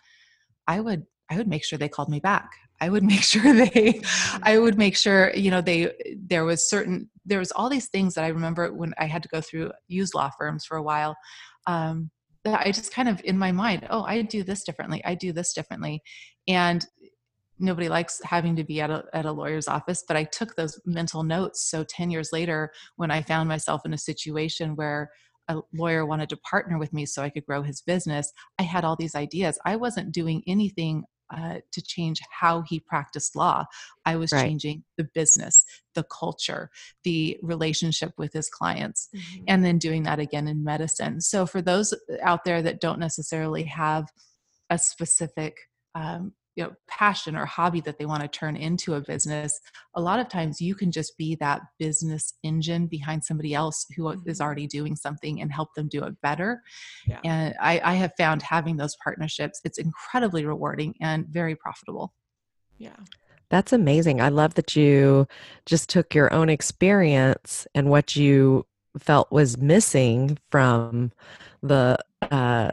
[0.66, 2.50] i would i would make sure they called me back.
[2.80, 4.00] I would make sure they
[4.42, 8.14] i would make sure you know they there was certain there was all these things
[8.14, 11.16] that i remember when i had to go through use law firms for a while
[11.66, 12.11] um,
[12.44, 15.32] that i just kind of in my mind oh i do this differently i do
[15.32, 16.02] this differently
[16.46, 16.87] and
[17.58, 20.80] nobody likes having to be at a, at a lawyer's office but i took those
[20.84, 25.10] mental notes so 10 years later when i found myself in a situation where
[25.48, 28.84] a lawyer wanted to partner with me so i could grow his business i had
[28.84, 33.64] all these ideas i wasn't doing anything uh, to change how he practiced law.
[34.04, 34.42] I was right.
[34.42, 35.64] changing the business,
[35.94, 36.70] the culture,
[37.02, 39.44] the relationship with his clients, mm-hmm.
[39.48, 41.20] and then doing that again in medicine.
[41.20, 41.92] So, for those
[42.22, 44.06] out there that don't necessarily have
[44.70, 45.56] a specific
[45.94, 49.60] um, you know passion or hobby that they want to turn into a business
[49.94, 54.04] a lot of times you can just be that business engine behind somebody else who
[54.04, 54.42] mm-hmm.
[54.42, 56.62] already doing something and help them do it better
[57.06, 57.20] yeah.
[57.24, 62.12] and I, I have found having those partnerships it's incredibly rewarding and very profitable
[62.78, 62.96] yeah
[63.50, 65.28] that's amazing i love that you
[65.66, 68.66] just took your own experience and what you
[68.98, 71.12] felt was missing from
[71.62, 71.98] the
[72.30, 72.70] uh,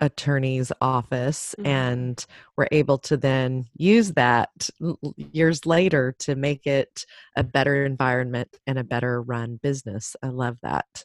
[0.00, 1.66] attorney's office mm-hmm.
[1.66, 4.70] and were able to then use that
[5.16, 7.06] years later to make it
[7.36, 10.16] a better environment and a better run business.
[10.22, 11.04] I love that.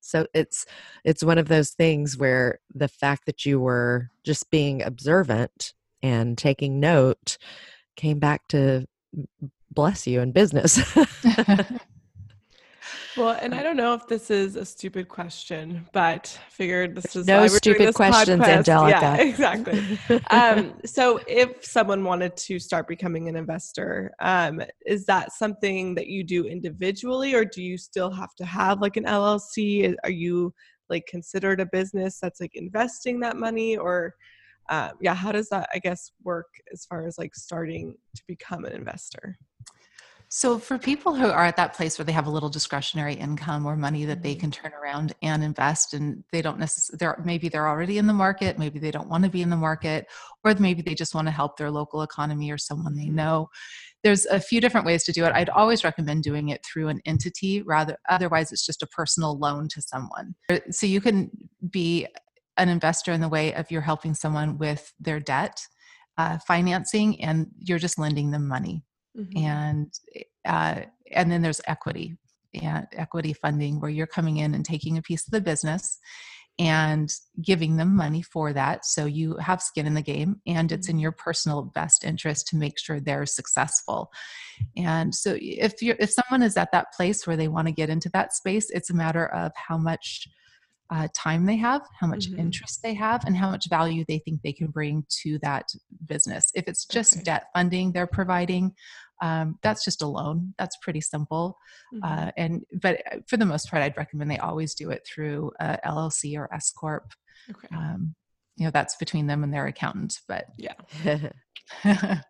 [0.00, 0.64] So it's
[1.04, 6.38] it's one of those things where the fact that you were just being observant and
[6.38, 7.36] taking note
[7.96, 8.86] came back to
[9.70, 10.80] bless you in business
[13.18, 17.26] Well, and I don't know if this is a stupid question, but figured this is
[17.26, 18.58] no stupid questions, podcast.
[18.58, 19.00] Angelica.
[19.00, 19.98] Yeah, exactly.
[20.30, 26.06] um, so, if someone wanted to start becoming an investor, um, is that something that
[26.06, 29.92] you do individually, or do you still have to have like an LLC?
[30.04, 30.54] Are you
[30.88, 34.14] like considered a business that's like investing that money, or
[34.68, 38.64] um, yeah, how does that I guess work as far as like starting to become
[38.64, 39.36] an investor?
[40.30, 43.64] So, for people who are at that place where they have a little discretionary income
[43.64, 44.40] or money that they mm-hmm.
[44.40, 48.12] can turn around and invest, and they don't necessarily, they're, maybe they're already in the
[48.12, 50.06] market, maybe they don't want to be in the market,
[50.44, 53.16] or maybe they just want to help their local economy or someone they mm-hmm.
[53.16, 53.48] know.
[54.04, 55.32] There's a few different ways to do it.
[55.32, 59.66] I'd always recommend doing it through an entity, rather, otherwise, it's just a personal loan
[59.68, 60.34] to someone.
[60.70, 61.30] So, you can
[61.70, 62.06] be
[62.58, 65.58] an investor in the way of you're helping someone with their debt.
[66.18, 68.82] Uh, financing and you're just lending them money
[69.18, 69.38] mm-hmm.
[69.38, 69.92] and
[70.44, 72.16] uh, and then there's equity
[72.54, 75.98] and equity funding where you're coming in and taking a piece of the business
[76.60, 80.88] and giving them money for that so you have skin in the game and it's
[80.88, 81.02] in mm-hmm.
[81.02, 84.10] your personal best interest to make sure they're successful
[84.76, 87.90] and so if you're if someone is at that place where they want to get
[87.90, 90.26] into that space it's a matter of how much
[90.90, 92.40] uh, time they have, how much mm-hmm.
[92.40, 95.68] interest they have, and how much value they think they can bring to that
[96.06, 96.50] business.
[96.54, 97.24] If it's just okay.
[97.24, 98.72] debt funding they're providing,
[99.20, 100.54] um, that's just a loan.
[100.58, 101.58] That's pretty simple.
[101.94, 102.04] Mm-hmm.
[102.04, 105.52] Uh, and but uh, for the most part, I'd recommend they always do it through
[105.60, 107.12] a LLC or S corp.
[107.50, 107.68] Okay.
[107.74, 108.14] Um,
[108.56, 110.20] you know, that's between them and their accountant.
[110.28, 110.74] But yeah.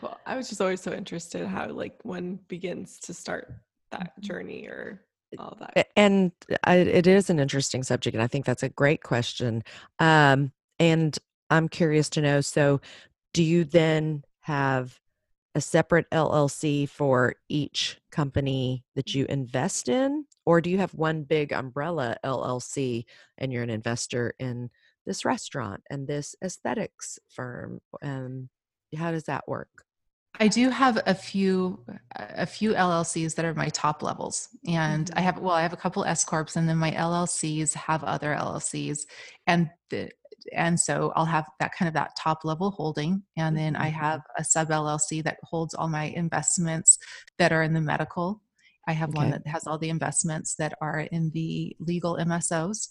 [0.00, 0.18] cool.
[0.26, 3.52] I was just always so interested how like one begins to start
[3.90, 4.22] that mm-hmm.
[4.22, 5.02] journey or
[5.38, 5.88] all that.
[5.96, 6.32] And
[6.64, 9.62] I, it is an interesting subject, and I think that's a great question.
[9.98, 11.16] Um, and
[11.50, 12.40] I'm curious to know.
[12.40, 12.80] So,
[13.32, 14.99] do you then have
[15.54, 20.26] a separate LLC for each company that you invest in?
[20.46, 23.04] Or do you have one big umbrella LLC
[23.38, 24.70] and you're an investor in
[25.06, 27.80] this restaurant and this aesthetics firm?
[28.02, 28.48] Um,
[28.96, 29.68] how does that work?
[30.38, 31.84] I do have a few
[32.14, 35.18] a few LLCs that are my top levels, and mm-hmm.
[35.18, 38.34] I have well, I have a couple S corps, and then my LLCs have other
[38.34, 39.06] LLCs,
[39.46, 40.10] and the,
[40.52, 44.00] and so I'll have that kind of that top level holding, and then I mm-hmm.
[44.00, 46.98] have a sub LLC that holds all my investments
[47.38, 48.42] that are in the medical.
[48.88, 49.18] I have okay.
[49.18, 52.88] one that has all the investments that are in the legal MSOs,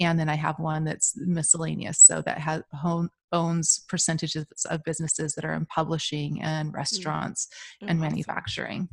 [0.00, 5.34] and then I have one that's miscellaneous, so that has home, owns percentages of businesses
[5.34, 6.76] that are in publishing and mm.
[6.76, 7.48] restaurants
[7.82, 7.90] mm-hmm.
[7.90, 8.88] and manufacturing.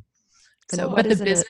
[0.71, 1.45] So, but the businesses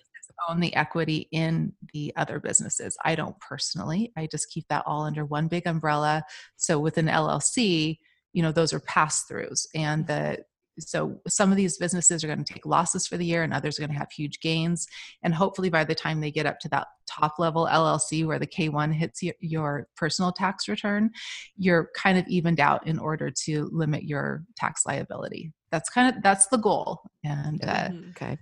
[0.47, 2.97] own the equity in the other businesses.
[3.03, 4.11] I don't personally.
[4.17, 6.23] I just keep that all under one big umbrella.
[6.57, 7.97] So with an LLC,
[8.33, 10.39] you know, those are pass throughs, and the
[10.79, 13.77] so some of these businesses are going to take losses for the year and others
[13.77, 14.87] are going to have huge gains
[15.23, 18.47] and hopefully by the time they get up to that top level llc where the
[18.47, 21.09] k1 hits your personal tax return
[21.57, 26.23] you're kind of evened out in order to limit your tax liability that's kind of
[26.23, 28.09] that's the goal and uh, mm-hmm.
[28.11, 28.37] okay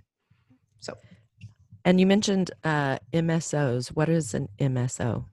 [0.80, 0.94] so
[1.88, 5.24] and you mentioned uh, msos what is an mso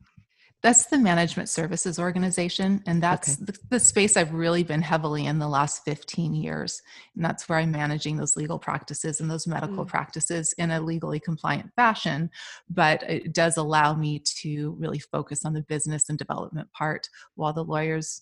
[0.63, 3.46] that's the management services organization and that's okay.
[3.46, 6.82] the, the, space i've really been heavily in the last 15 years
[7.15, 9.88] and that's where i'm managing those legal practices and those medical mm.
[9.88, 12.30] practices in a legally compliant fashion
[12.70, 17.54] but it does allow me to really focus on the business and development part while
[17.54, 18.22] the lawyers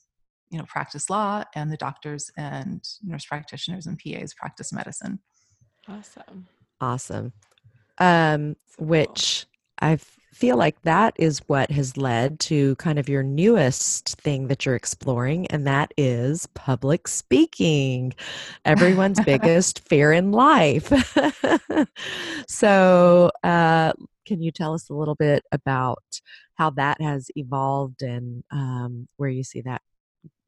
[0.50, 5.20] you know practice law and the doctors and nurse practitioners and pas practice medicine.
[5.88, 6.48] Awesome.
[6.80, 7.34] Awesome
[8.00, 9.46] um which
[9.80, 14.66] i've feel like that is what has led to kind of your newest thing that
[14.66, 18.14] you're exploring, and that is public speaking,
[18.66, 20.92] everyone's biggest fear in life.
[22.48, 23.94] so, uh,
[24.26, 26.04] can you tell us a little bit about
[26.56, 29.82] how that has evolved and um, where you see that,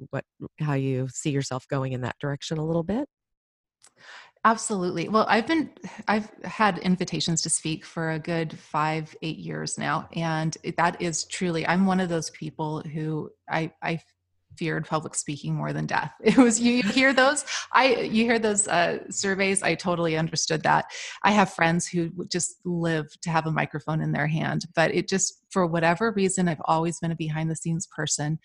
[0.10, 0.26] what,
[0.60, 3.08] how you see yourself going in that direction a little bit?
[4.46, 5.10] Absolutely.
[5.10, 5.72] Well, I've been
[6.08, 11.26] I've had invitations to speak for a good 5 8 years now and that is
[11.26, 14.02] truly I'm one of those people who I I
[14.56, 16.14] feared public speaking more than death.
[16.24, 19.64] It was you, hear those I you hear those uh, surveys.
[19.64, 20.86] I totally understood that.
[21.24, 25.10] I have friends who just live to have a microphone in their hand, but it
[25.10, 28.40] just for whatever reason I've always been a behind the scenes person.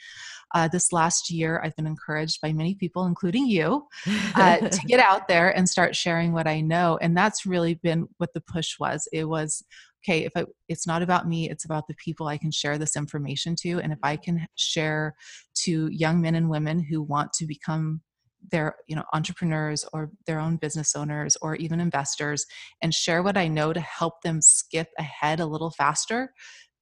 [0.55, 3.89] Uh, this last year, I've been encouraged by many people, including you,
[4.37, 8.07] uh, to get out there and start sharing what I know, and that's really been
[8.19, 9.09] what the push was.
[9.13, 9.65] It was
[10.05, 12.97] okay if I, it's not about me it's about the people i can share this
[12.97, 15.15] information to and if i can share
[15.65, 18.01] to young men and women who want to become
[18.51, 22.47] their you know entrepreneurs or their own business owners or even investors
[22.83, 26.33] and share what i know to help them skip ahead a little faster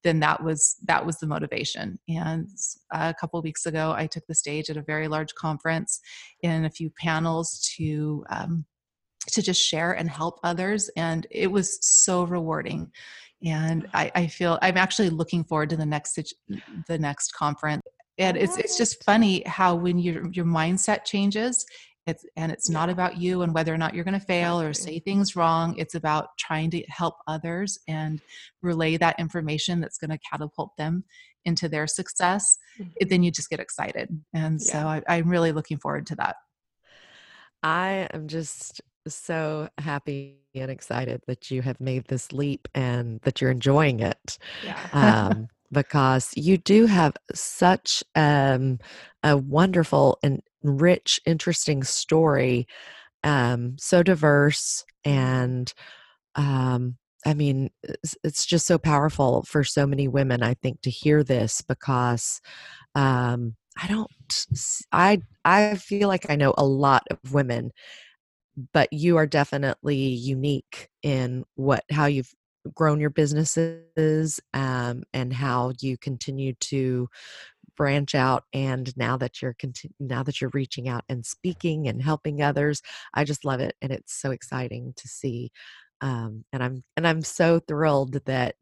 [0.05, 2.49] then that was that was the motivation and
[2.93, 6.01] a couple weeks ago i took the stage at a very large conference
[6.43, 8.65] in a few panels to um,
[9.33, 10.91] to just share and help others.
[10.97, 12.91] And it was so rewarding.
[13.45, 16.19] And I, I feel I'm actually looking forward to the next
[16.89, 17.83] the next conference.
[18.19, 21.65] And it's it's just funny how when your your mindset changes,
[22.09, 24.73] it's and it's not about you and whether or not you're going to fail or
[24.73, 25.77] say things wrong.
[25.77, 28.21] It's about trying to help others and
[28.63, 31.05] relay that information that's going to catapult them
[31.45, 32.59] into their success.
[32.81, 33.09] Mm-hmm.
[33.09, 34.73] Then you just get excited, and yeah.
[34.73, 36.37] so I, I'm really looking forward to that.
[37.63, 43.41] I am just so happy and excited that you have made this leap and that
[43.41, 44.39] you're enjoying it.
[44.65, 44.79] Yeah.
[44.93, 48.79] um, because you do have such um,
[49.23, 52.67] a wonderful and rich, interesting story,
[53.25, 55.73] um, so diverse and
[56.35, 60.43] um, I mean, it's, it's, just so powerful for so many women.
[60.43, 62.41] I think to hear this because
[62.95, 64.11] um, I don't,
[64.93, 67.73] I I feel like I know a lot of women
[68.73, 72.35] but you are definitely unique in what how you've
[72.75, 77.09] grown your businesses um, and how you continue to
[77.77, 82.03] branch out and now that you're continu- now that you're reaching out and speaking and
[82.03, 82.83] helping others
[83.15, 85.53] i just love it and it's so exciting to see
[86.01, 88.57] um, and i'm and i'm so thrilled that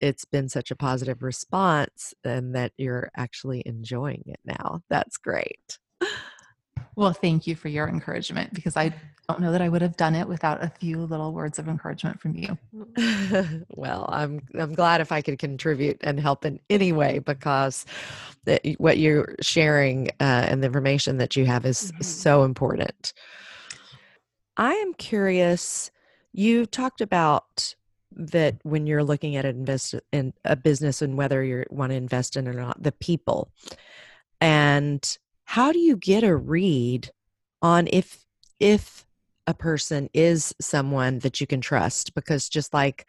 [0.00, 4.80] it's been such a positive response and that you're actually enjoying it now.
[4.88, 5.78] That's great.
[6.96, 8.94] Well, thank you for your encouragement because I
[9.30, 12.20] don't know that I would have done it without a few little words of encouragement
[12.20, 12.58] from you.
[13.70, 17.86] well, I'm I'm glad if I could contribute and help in any way because
[18.44, 22.02] that what you're sharing uh, and the information that you have is mm-hmm.
[22.02, 23.12] so important.
[24.56, 25.92] I am curious.
[26.32, 27.74] You talked about
[28.12, 32.36] that when you're looking at invest in a business and whether you want to invest
[32.36, 33.52] in or not, the people,
[34.40, 37.10] and how do you get a read
[37.62, 38.26] on if
[38.58, 39.06] if
[39.46, 43.08] a person is someone that you can trust because just like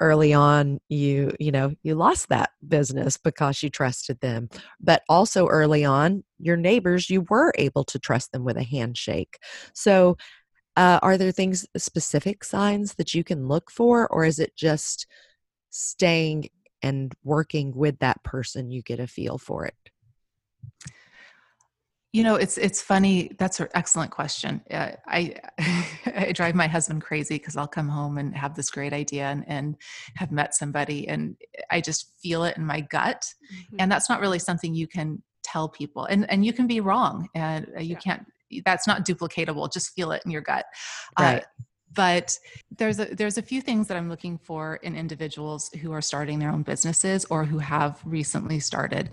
[0.00, 4.48] early on you you know you lost that business because you trusted them
[4.80, 9.38] but also early on your neighbors you were able to trust them with a handshake.
[9.74, 10.16] So
[10.76, 15.06] uh, are there things specific signs that you can look for or is it just
[15.70, 16.48] staying
[16.82, 19.74] and working with that person you get a feel for it
[22.16, 23.30] you know, it's it's funny.
[23.38, 24.62] That's an excellent question.
[24.70, 25.34] Uh, I
[26.06, 29.44] I drive my husband crazy because I'll come home and have this great idea and,
[29.46, 29.76] and
[30.14, 31.36] have met somebody, and
[31.70, 33.26] I just feel it in my gut.
[33.52, 33.76] Mm-hmm.
[33.80, 37.28] And that's not really something you can tell people, and and you can be wrong,
[37.34, 37.98] and uh, you yeah.
[37.98, 38.26] can't.
[38.64, 39.70] That's not duplicatable.
[39.70, 40.64] Just feel it in your gut.
[41.18, 41.42] Uh, right.
[41.42, 41.64] Uh,
[41.96, 42.38] but
[42.76, 46.38] there's a there's a few things that i'm looking for in individuals who are starting
[46.38, 49.10] their own businesses or who have recently started.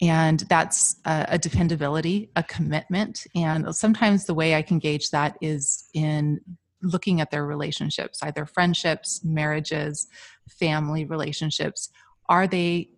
[0.00, 3.26] And that's a, a, dependability a commitment.
[3.34, 6.40] And sometimes the way i can gauge that is in
[6.82, 10.06] looking at their relationships either friendships marriages
[10.48, 11.90] family relationships.
[12.28, 12.90] Are they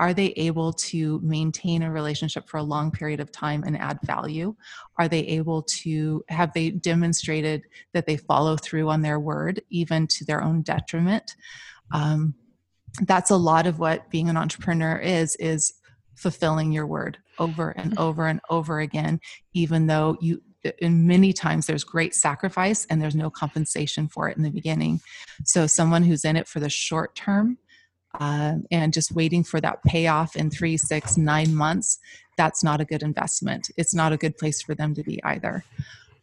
[0.00, 3.98] are they able to maintain a relationship for a long period of time and add
[4.02, 4.56] value?
[4.96, 10.06] Are they able to have they demonstrated that they follow through on their word even
[10.06, 11.36] to their own detriment?
[11.92, 12.34] Um,
[13.02, 15.74] that's a lot of what being an entrepreneur is is
[16.16, 18.02] fulfilling your word over and mm-hmm.
[18.02, 19.20] over and over again
[19.54, 20.42] even though you
[20.78, 25.00] in many times there's great sacrifice and there's no compensation for it in the beginning.
[25.44, 27.56] So someone who's in it for the short term
[28.18, 31.98] um, and just waiting for that payoff in three, six, nine months,
[32.36, 33.70] that's not a good investment.
[33.76, 35.64] It's not a good place for them to be either.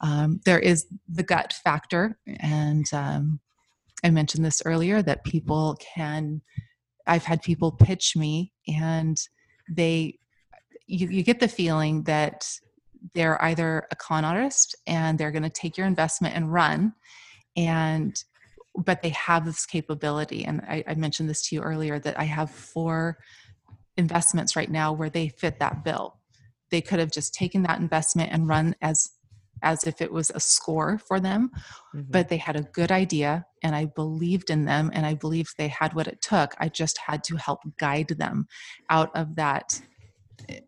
[0.01, 3.39] Um, there is the gut factor, and um,
[4.03, 6.41] I mentioned this earlier that people can.
[7.07, 9.17] I've had people pitch me, and
[9.69, 10.19] they,
[10.87, 12.47] you, you get the feeling that
[13.15, 16.93] they're either a con artist and they're going to take your investment and run,
[17.55, 18.23] and
[18.77, 20.45] but they have this capability.
[20.45, 23.17] And I, I mentioned this to you earlier that I have four
[23.97, 26.19] investments right now where they fit that bill.
[26.69, 29.09] They could have just taken that investment and run as
[29.63, 31.49] as if it was a score for them
[31.95, 32.01] mm-hmm.
[32.11, 35.67] but they had a good idea and i believed in them and i believed they
[35.67, 38.47] had what it took i just had to help guide them
[38.91, 39.81] out of that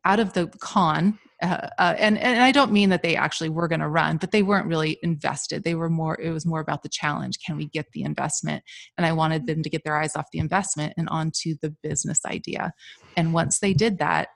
[0.05, 3.67] out of the con uh, uh, and and I don't mean that they actually were
[3.67, 5.63] going to run, but they weren't really invested.
[5.63, 6.19] They were more.
[6.19, 7.39] It was more about the challenge.
[7.45, 8.63] Can we get the investment?
[8.97, 12.19] And I wanted them to get their eyes off the investment and onto the business
[12.25, 12.73] idea.
[13.15, 14.29] And once they did that,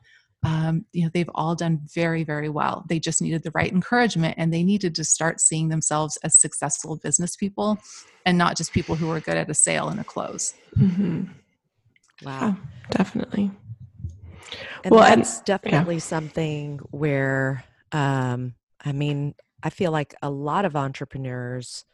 [0.45, 2.85] um, you know they've all done very very well.
[2.87, 6.97] They just needed the right encouragement, and they needed to start seeing themselves as successful
[6.97, 7.79] business people,
[8.25, 10.53] and not just people who were good at a sale and a close.
[10.77, 11.23] Mm-hmm.
[12.23, 13.51] Wow, oh, definitely.
[14.83, 16.01] And well, that's and, definitely yeah.
[16.01, 21.85] something where, um, I mean, I feel like a lot of entrepreneurs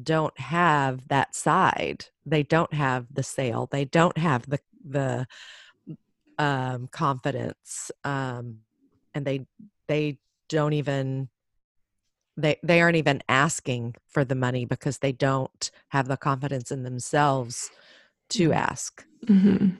[0.00, 2.06] don't have that side.
[2.24, 3.68] They don't have the sale.
[3.70, 5.26] They don't have the the
[6.38, 8.58] um, confidence, um,
[9.14, 9.46] and they
[9.88, 11.28] they don't even
[12.36, 16.82] they they aren't even asking for the money because they don't have the confidence in
[16.82, 17.70] themselves
[18.30, 18.58] to mm-hmm.
[18.58, 19.04] ask.
[19.26, 19.76] Mm-hmm.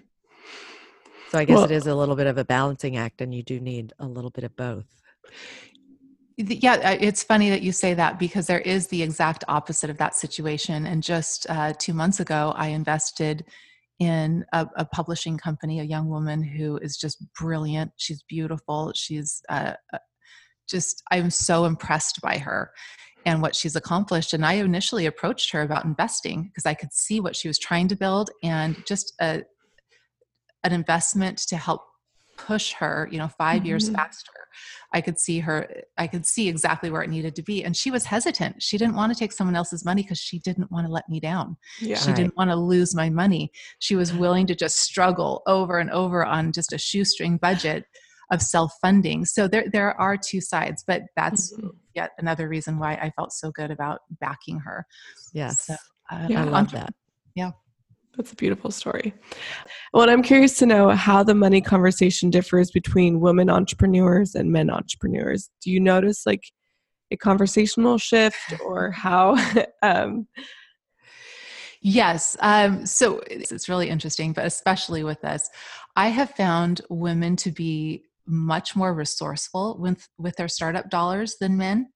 [1.31, 3.43] So I guess well, it is a little bit of a balancing act, and you
[3.43, 4.87] do need a little bit of both.
[6.39, 10.15] Yeah, it's funny that you say that because there is the exact opposite of that
[10.15, 10.87] situation.
[10.87, 13.47] And just uh, two months ago, I invested
[13.99, 17.93] in a, a, publishing company, a young woman who is just brilliant.
[17.97, 18.93] She's beautiful.
[18.95, 19.99] She's uh, uh
[20.69, 22.71] just, I'm so impressed by her
[23.25, 24.35] and what she's accomplished.
[24.35, 27.89] And I initially approached her about investing because I could see what she was trying
[27.89, 29.45] to build and just a,
[30.67, 31.83] an investment to help
[32.37, 33.67] push her you know 5 mm-hmm.
[33.67, 34.33] years faster.
[34.93, 37.65] I could see her i could see exactly where it needed to be.
[37.65, 38.63] And she was hesitant.
[38.63, 41.21] She didn't want to take someone else's money because she didn't want to let me
[41.21, 41.57] down.
[41.81, 42.17] Yeah, she right.
[42.17, 43.51] didn't want to lose my money.
[43.79, 47.85] She was willing to just struggle over and over on just a shoestring budget
[48.31, 49.25] of self-funding.
[49.25, 51.69] So there there are two sides but that's mm-hmm.
[51.95, 54.87] yet another reason why i felt so good about backing her.
[55.33, 55.67] Yes.
[55.67, 55.75] so,
[56.11, 56.93] uh, yeah, i love that.
[57.35, 57.51] yeah
[58.17, 59.15] that's a beautiful story.
[59.93, 64.71] Well, I'm curious to know how the money conversation differs between women entrepreneurs and men
[64.71, 65.51] entrepreneurs.
[65.63, 66.45] Do you notice like
[67.11, 69.37] a conversational shift or how?
[69.83, 70.27] um,
[71.81, 72.37] yes.
[72.41, 75.49] Um, so it's really interesting, but especially with this,
[75.95, 81.57] I have found women to be much more resourceful with, with their startup dollars than
[81.57, 81.89] men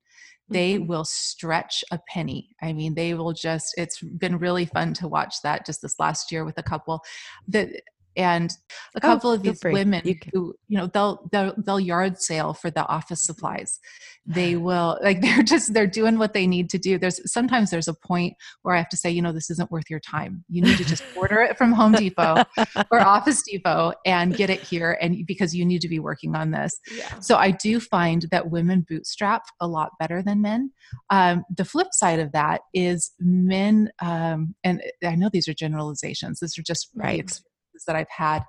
[0.51, 0.87] they mm-hmm.
[0.87, 2.49] will stretch a penny.
[2.61, 6.31] I mean, they will just, it's been really fun to watch that just this last
[6.31, 7.01] year with a couple
[7.47, 7.69] that
[8.15, 8.53] and
[8.95, 9.73] a Oh, couple of these free.
[9.73, 13.79] women You who you know they'll, they'll they'll yard sale for the office supplies
[14.25, 17.87] they will like they're just they're doing what they need to do there's sometimes there's
[17.87, 18.33] a point
[18.63, 20.85] where i have to say you know this isn't worth your time you need to
[20.85, 22.41] just order it from home depot
[22.91, 26.51] or office depot and get it here and because you need to be working on
[26.51, 27.19] this Yeah.
[27.19, 30.71] so I do find that women bootstrap a lot better than men.
[31.09, 36.39] Um, the flip side of that is men, um, and I know these are generalizations.
[36.39, 37.39] These are just Right.
[37.81, 38.45] Experiences that I've had.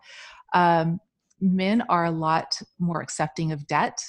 [0.55, 1.01] Um,
[1.41, 4.05] men are a lot more accepting of debt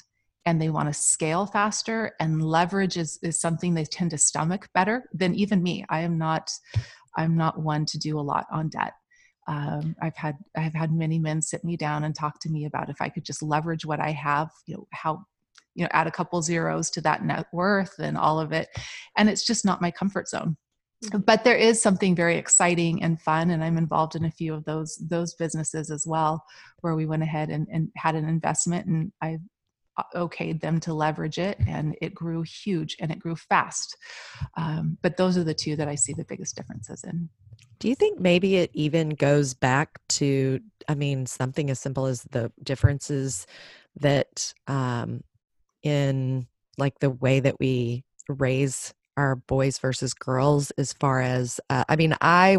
[0.46, 4.70] and they want to scale faster and leverage is, is something they tend to stomach
[4.74, 6.52] better than even me i am not
[7.18, 8.94] i'm not one to do a lot on debt
[9.48, 12.90] um, I've had I've had many men sit me down and talk to me about
[12.90, 15.26] if I could just leverage what I have, you know, how
[15.76, 18.70] you know add a couple zeros to that net worth and all of it,
[19.18, 20.56] and it's just not my comfort zone.
[21.12, 24.66] But there is something very exciting and fun, and I'm involved in a few of
[24.66, 26.44] those those businesses as well,
[26.82, 29.38] where we went ahead and, and had an investment, and I
[30.16, 33.96] okayed them to leverage it, and it grew huge and it grew fast.
[34.58, 37.30] Um, but those are the two that I see the biggest differences in.
[37.80, 42.24] Do you think maybe it even goes back to, I mean, something as simple as
[42.24, 43.46] the differences
[43.98, 45.22] that um,
[45.84, 46.48] in
[46.78, 51.96] like the way that we raise our boys versus girls as far as uh, i
[51.96, 52.58] mean i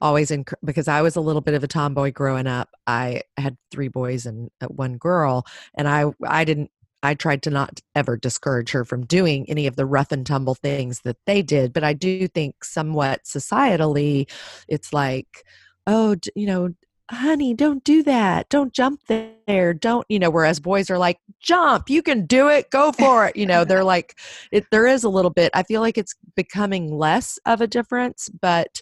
[0.00, 3.56] always enc- because i was a little bit of a tomboy growing up i had
[3.70, 6.70] three boys and uh, one girl and i i didn't
[7.02, 10.54] i tried to not ever discourage her from doing any of the rough and tumble
[10.54, 14.28] things that they did but i do think somewhat societally
[14.68, 15.44] it's like
[15.86, 16.74] oh you know
[17.10, 18.48] honey don't do that.
[18.48, 19.74] Don't jump there.
[19.74, 21.90] Don't you know whereas boys are like jump.
[21.90, 22.70] You can do it.
[22.70, 23.36] Go for it.
[23.36, 24.16] You know they're like
[24.52, 28.28] it there is a little bit i feel like it's becoming less of a difference
[28.40, 28.80] but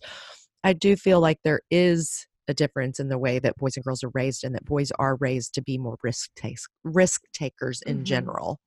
[0.65, 4.03] i do feel like there is a difference in the way that boys and girls
[4.03, 7.99] are raised and that boys are raised to be more risk takes risk takers in
[8.01, 8.05] Mhm.
[8.05, 8.59] general.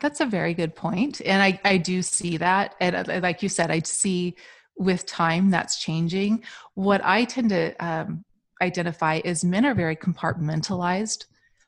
[0.00, 3.48] That's a very good point, and I I do see that, and uh, like you
[3.48, 4.36] said, I see
[4.76, 6.44] with time that's changing.
[6.74, 8.24] What I tend to um,
[8.62, 11.26] identify is men are very compartmentalized.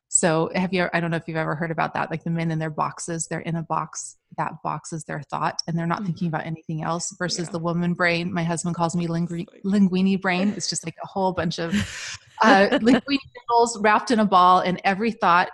[0.08, 0.88] So have you?
[0.94, 2.10] I don't know if you've ever heard about that.
[2.10, 4.16] Like the men in their boxes, they're in a box.
[4.38, 7.14] That box is their thought, and they're not thinking about anything else.
[7.18, 7.52] Versus Yeah.
[7.52, 8.32] the woman brain.
[8.32, 10.54] My husband calls me lingu- It's like- linguini brain.
[10.56, 11.72] It's just like a whole bunch of
[12.42, 13.18] uh, linguini
[13.48, 15.50] noodles wrapped in a ball, and every thought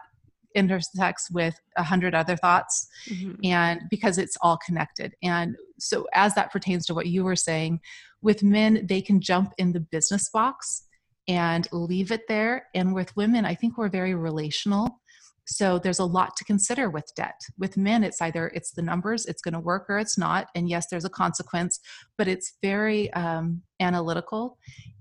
[0.55, 3.38] intersects with a hundred other thoughts Mhm.
[3.45, 7.80] and because it's all connected and so as that pertains to what you were saying
[8.20, 10.82] with men they can jump in the business box
[11.31, 12.55] and leave it there.
[12.74, 14.87] And with women i think we're very relational.
[15.47, 17.41] So there's a lot to consider with debt.
[17.59, 20.43] With men it's either it's the numbers it's going to work or it's not.
[20.55, 21.74] And yes there's a consequence
[22.18, 24.59] but it's very um, analytical.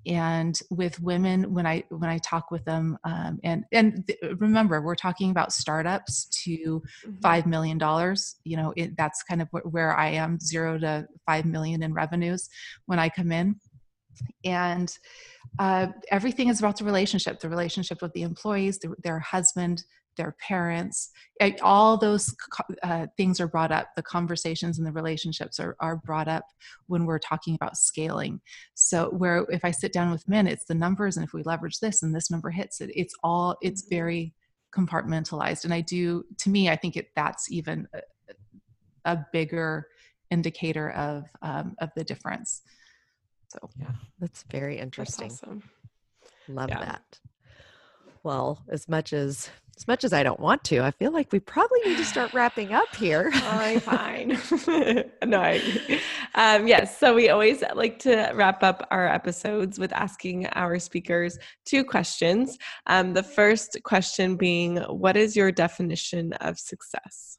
[0.07, 4.75] And with women when i when i talk with them um, and and th- remember
[4.81, 7.21] we're talking about startups to Mhm.
[7.27, 8.19] five million dollars.
[8.49, 10.91] You know it, that's kind of where i am zero to
[11.29, 12.41] five million in revenues
[12.89, 13.47] when i come in
[14.43, 14.97] and
[15.57, 19.83] uh, everything is about the relationship the relationship with the employees the, their husband
[20.19, 21.11] their parents
[21.61, 22.35] all those
[22.83, 23.87] uh, things are brought up.
[23.95, 26.43] The conversations and the relationships are, are brought up
[26.87, 28.41] when we're talking about scaling.
[28.73, 31.79] So where if i sit down with men it's the numbers and if we leverage
[31.79, 34.33] this and this number hits it it's all it's very
[34.75, 35.63] compartmentalized.
[35.63, 38.01] And i do to me i think it that's even a,
[39.05, 39.87] a bigger
[40.29, 42.61] indicator of um, of the difference
[43.49, 45.63] so yeah that's very That's interesting awesome.
[46.47, 46.79] Love Yeah.
[46.79, 47.19] that.
[48.23, 51.39] Well, as much as as much as I don't want to, I feel like we
[51.39, 53.29] probably need to start wrapping up here.
[53.33, 54.29] I'm fine.
[55.25, 55.61] no, I.
[56.35, 56.99] Um, yes.
[56.99, 62.57] So we always like to wrap up our episodes with asking our speakers two questions.
[62.87, 67.37] Um, the first question being, what is your definition of success?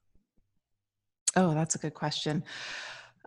[1.37, 2.43] Oh, that's a good question.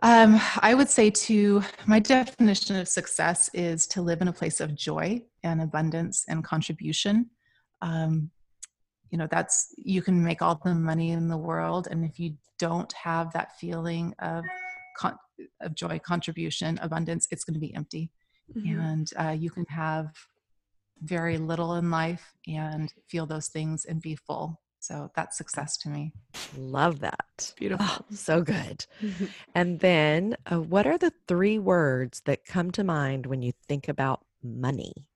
[0.02, 4.60] Um, I would say to my definition of success is to live in a place
[4.60, 7.30] of joy and abundance and contribution.
[7.80, 8.30] Um,
[9.10, 12.34] you know, that's you can make all the money in the world, and if you
[12.58, 14.44] don't have that feeling of
[14.98, 15.18] con-
[15.60, 18.10] of joy, contribution, abundance, it's going to be empty,
[18.54, 18.78] Mm-hmm.
[18.78, 20.08] and uh, you can have
[21.00, 24.60] very little in life and feel those things and be full.
[24.84, 26.12] So that's success to me.
[26.58, 27.54] Love that.
[27.56, 27.86] Beautiful.
[27.88, 28.84] Oh, so good.
[29.54, 33.88] And then, uh, what are the three words that come to mind when you think
[33.88, 35.06] about money?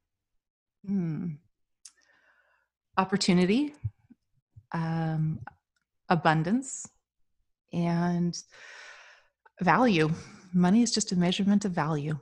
[0.86, 1.32] Hmm.
[2.96, 3.74] Opportunity,
[4.72, 5.40] um,
[6.08, 6.88] abundance,
[7.72, 8.40] and
[9.60, 10.08] value.
[10.54, 12.18] Money is just a measurement of value.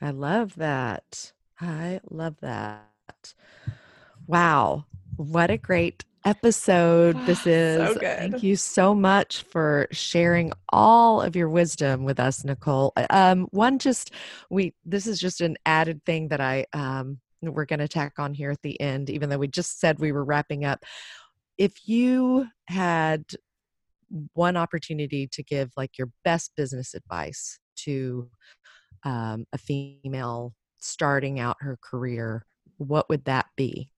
[0.00, 1.32] I love that.
[1.60, 3.34] I love that.
[4.26, 4.84] Wow.
[5.16, 7.76] What a great episode this is.
[7.76, 12.92] So Thank you so much for sharing all of your wisdom with us, Nicole.
[12.96, 14.12] Uh, Um, one just
[14.50, 18.34] we this is just an added thing that I um we're going to tack on
[18.34, 20.84] here at the end, even though we just said we were wrapping up.
[21.56, 23.24] If you had
[24.34, 28.28] one opportunity to give like your best business advice to
[29.04, 32.44] um, a female starting out her career,
[32.78, 33.90] what would that be?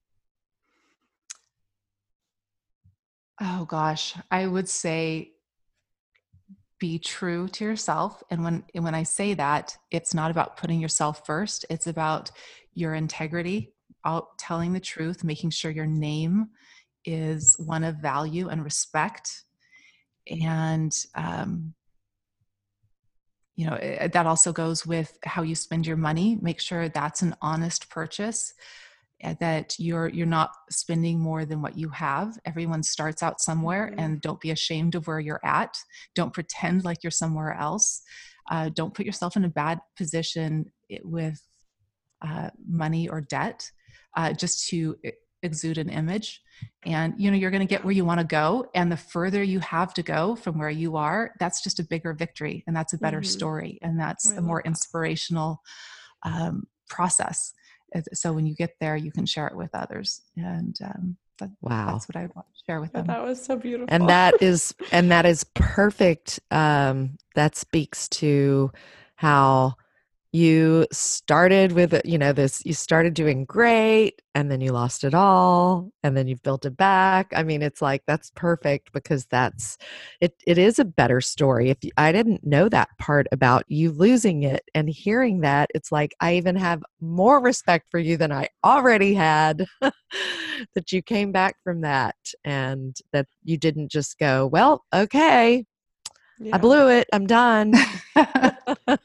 [3.41, 5.33] Oh gosh, I would say
[6.79, 10.81] be true to yourself and when and when I say that, it's not about putting
[10.81, 12.31] yourself first, it's about
[12.75, 13.73] your integrity,
[14.05, 16.49] out telling the truth, making sure your name
[17.05, 19.45] is one of value and respect
[20.31, 21.75] and um
[23.57, 26.39] you know eh, that also goes with how you spend your money.
[26.41, 28.55] Make sure that's an honest purchase
[29.39, 33.95] that you're you're not spending more than what you have everyone starts out somewhere Mhm.
[33.99, 35.77] and don't be ashamed of where you're at
[36.15, 38.03] don't pretend like you're somewhere else
[38.51, 40.73] uh, don't put yourself in a bad position
[41.05, 41.41] with
[42.23, 43.71] uh, money or debt
[44.17, 44.97] uh, just to
[45.43, 46.43] exude an image
[46.85, 49.43] and you know you're going to get where you want to go and the further
[49.43, 52.93] you have to go from where you are that's just a bigger victory and that's
[52.93, 53.27] a better Mhm.
[53.27, 54.69] story and that's I a more that.
[54.69, 55.63] inspirational
[56.23, 57.55] um, process
[58.13, 61.87] so when you get there you can share it with others and um, that, Wow.
[61.89, 63.87] that's what i want to share with Yeah, them that was so beautiful.
[63.95, 68.71] and that is and that is perfect um that speaks to
[69.17, 69.75] how
[70.33, 75.13] you started with you know this you started doing great and then you lost it
[75.13, 77.33] all and then you've built it back.
[77.35, 79.77] I mean it's like that's perfect because that's
[80.21, 81.71] it it is a better story.
[81.71, 85.91] If you, i didn't know that part about you losing it and hearing that it's
[85.93, 89.67] like i even have more respect for you than i already had
[90.75, 95.65] that you came back from that and that you didn't just go well okay
[96.39, 96.57] Yeah.
[96.57, 97.73] i blew it i'm done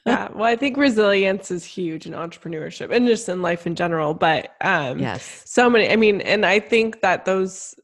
[0.06, 4.14] yeah well i think resilience is huge in entrepreneurship and just in life in general
[4.14, 5.42] but um yes.
[5.44, 7.74] so many i mean and i think that those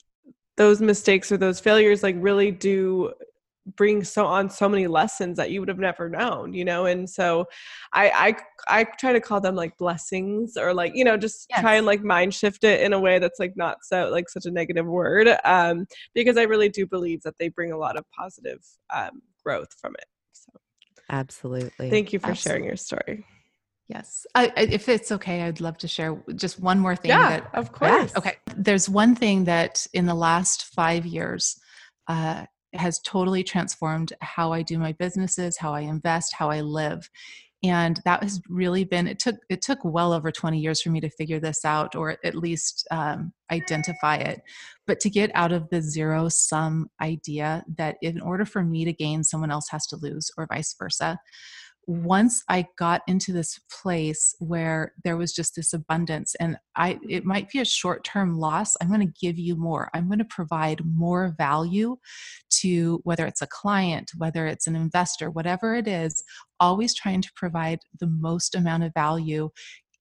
[0.56, 3.12] those mistakes or those failures like really do
[3.76, 6.86] bring so on so many lessons that you would have never known you know?
[6.86, 7.46] And so
[7.92, 8.34] i
[8.68, 11.86] i i try to call them like blessings or like you know just try and
[11.86, 14.86] like mind shift it in a way that's like not so like such a negative
[14.86, 18.60] word um because i really do believe that they bring a lot of positive
[18.94, 20.06] um growth from it
[21.12, 21.90] absolutely.
[21.90, 23.24] Thank you for sharing your story.
[23.88, 24.26] Yes.
[24.34, 27.50] I, I, if it's okay i'd love to share just one more thing yeah that
[27.52, 28.16] of course.
[28.16, 28.36] Okay.
[28.56, 31.60] There's one thing that in the last five years
[32.08, 37.08] uh, has totally transformed how I do my businesses, how I invest, how I live.
[37.64, 41.00] And that has really been, it took, it took well over 20 years for me
[41.00, 44.42] to figure this out or at least um, identify it.
[44.86, 48.92] But to get out of the zero sum idea that in order for me to
[48.92, 51.18] gain, someone else has to lose or vice versa
[51.86, 57.24] once I got into this place where there was just this abundance and I it
[57.24, 59.90] might be a short-term loss, I'm going to give you more.
[59.92, 61.96] I'm going to provide more value
[62.60, 66.22] to whether it's a client, whether it's an investor, whatever it is,
[66.60, 69.50] always trying to provide the most amount of value.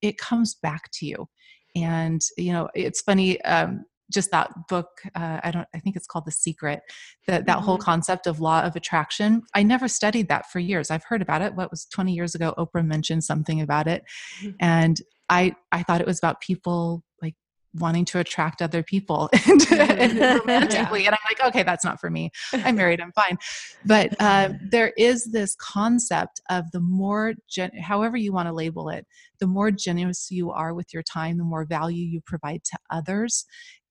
[0.02, 1.28] It comes back to you.
[1.76, 6.08] And you know, it's funny um just that book uh, i don't i think it's
[6.08, 6.82] called the secret
[7.28, 7.82] that that whole Mhm.
[7.92, 9.42] concept of law of attraction.
[9.56, 10.92] I never studied that for years.
[10.92, 14.04] I've heard about it what was 20 years ago oprah mentioned something about it.
[14.44, 14.56] Mhm.
[14.60, 14.98] and
[15.30, 17.36] i i thought it was about people like
[17.76, 20.40] wanting to attract other people and, and Mhm.
[20.46, 21.06] romantically.
[21.08, 22.32] And i'm like okay that's not for me.
[22.66, 23.38] I'm married i'm fine.
[23.86, 28.90] But uh, there is this concept of the more gen- however you want to label
[28.90, 29.06] it
[29.40, 33.46] the more generous you are with your time the more value you provide to others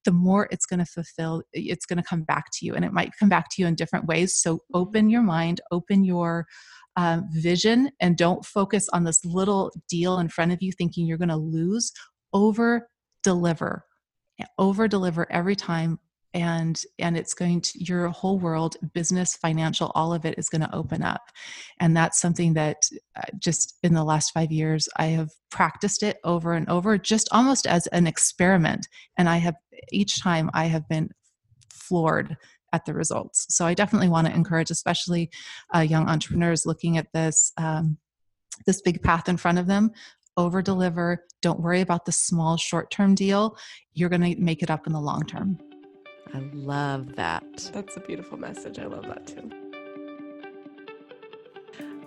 [0.05, 2.93] the more it's going to fulfill it's going to come back to you and it
[2.93, 6.47] might come back to you in different ways so open your mind open your
[6.97, 11.19] um, vision and don't focus on this little deal in front of you thinking you're
[11.19, 11.93] going to lose.
[12.33, 12.89] Over
[13.23, 13.85] deliver
[14.59, 15.99] over deliver every time
[16.35, 20.61] and and it's going to your whole world business financial all of it is going
[20.61, 21.22] to open up.
[21.81, 22.76] And that's something that
[23.16, 27.28] uh, just in the last 5 years I have practiced it over and over just
[27.33, 28.87] almost as an experiment.
[29.18, 29.57] And I have
[29.91, 31.11] each time I have been
[31.72, 32.37] floored
[32.72, 33.47] at the results.
[33.49, 35.31] So I definitely want to encourage especially
[35.74, 37.99] uh, young entrepreneurs looking at this um,
[38.66, 39.91] this big path in front of them
[40.37, 43.57] over deliver don't worry about the small short term deal.
[43.95, 45.59] You're going to make it up in the long term
[46.35, 48.79] i love that That's a beautiful message.
[48.79, 49.51] I love that too.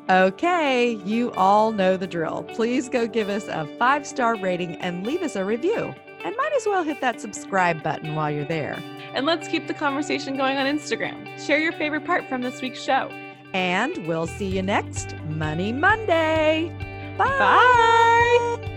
[0.10, 5.06] okay you all know the drill please go give us a five star rating and
[5.06, 5.94] leave us a review
[6.26, 8.82] And might as well hit that subscribe button while you're there.
[9.14, 11.18] And let's keep the conversation going on Instagram.
[11.46, 13.10] Share your favorite part from this week's show.
[13.54, 16.72] And we'll see you next Money Monday.
[17.18, 17.28] Bye.
[17.38, 18.73] Bye.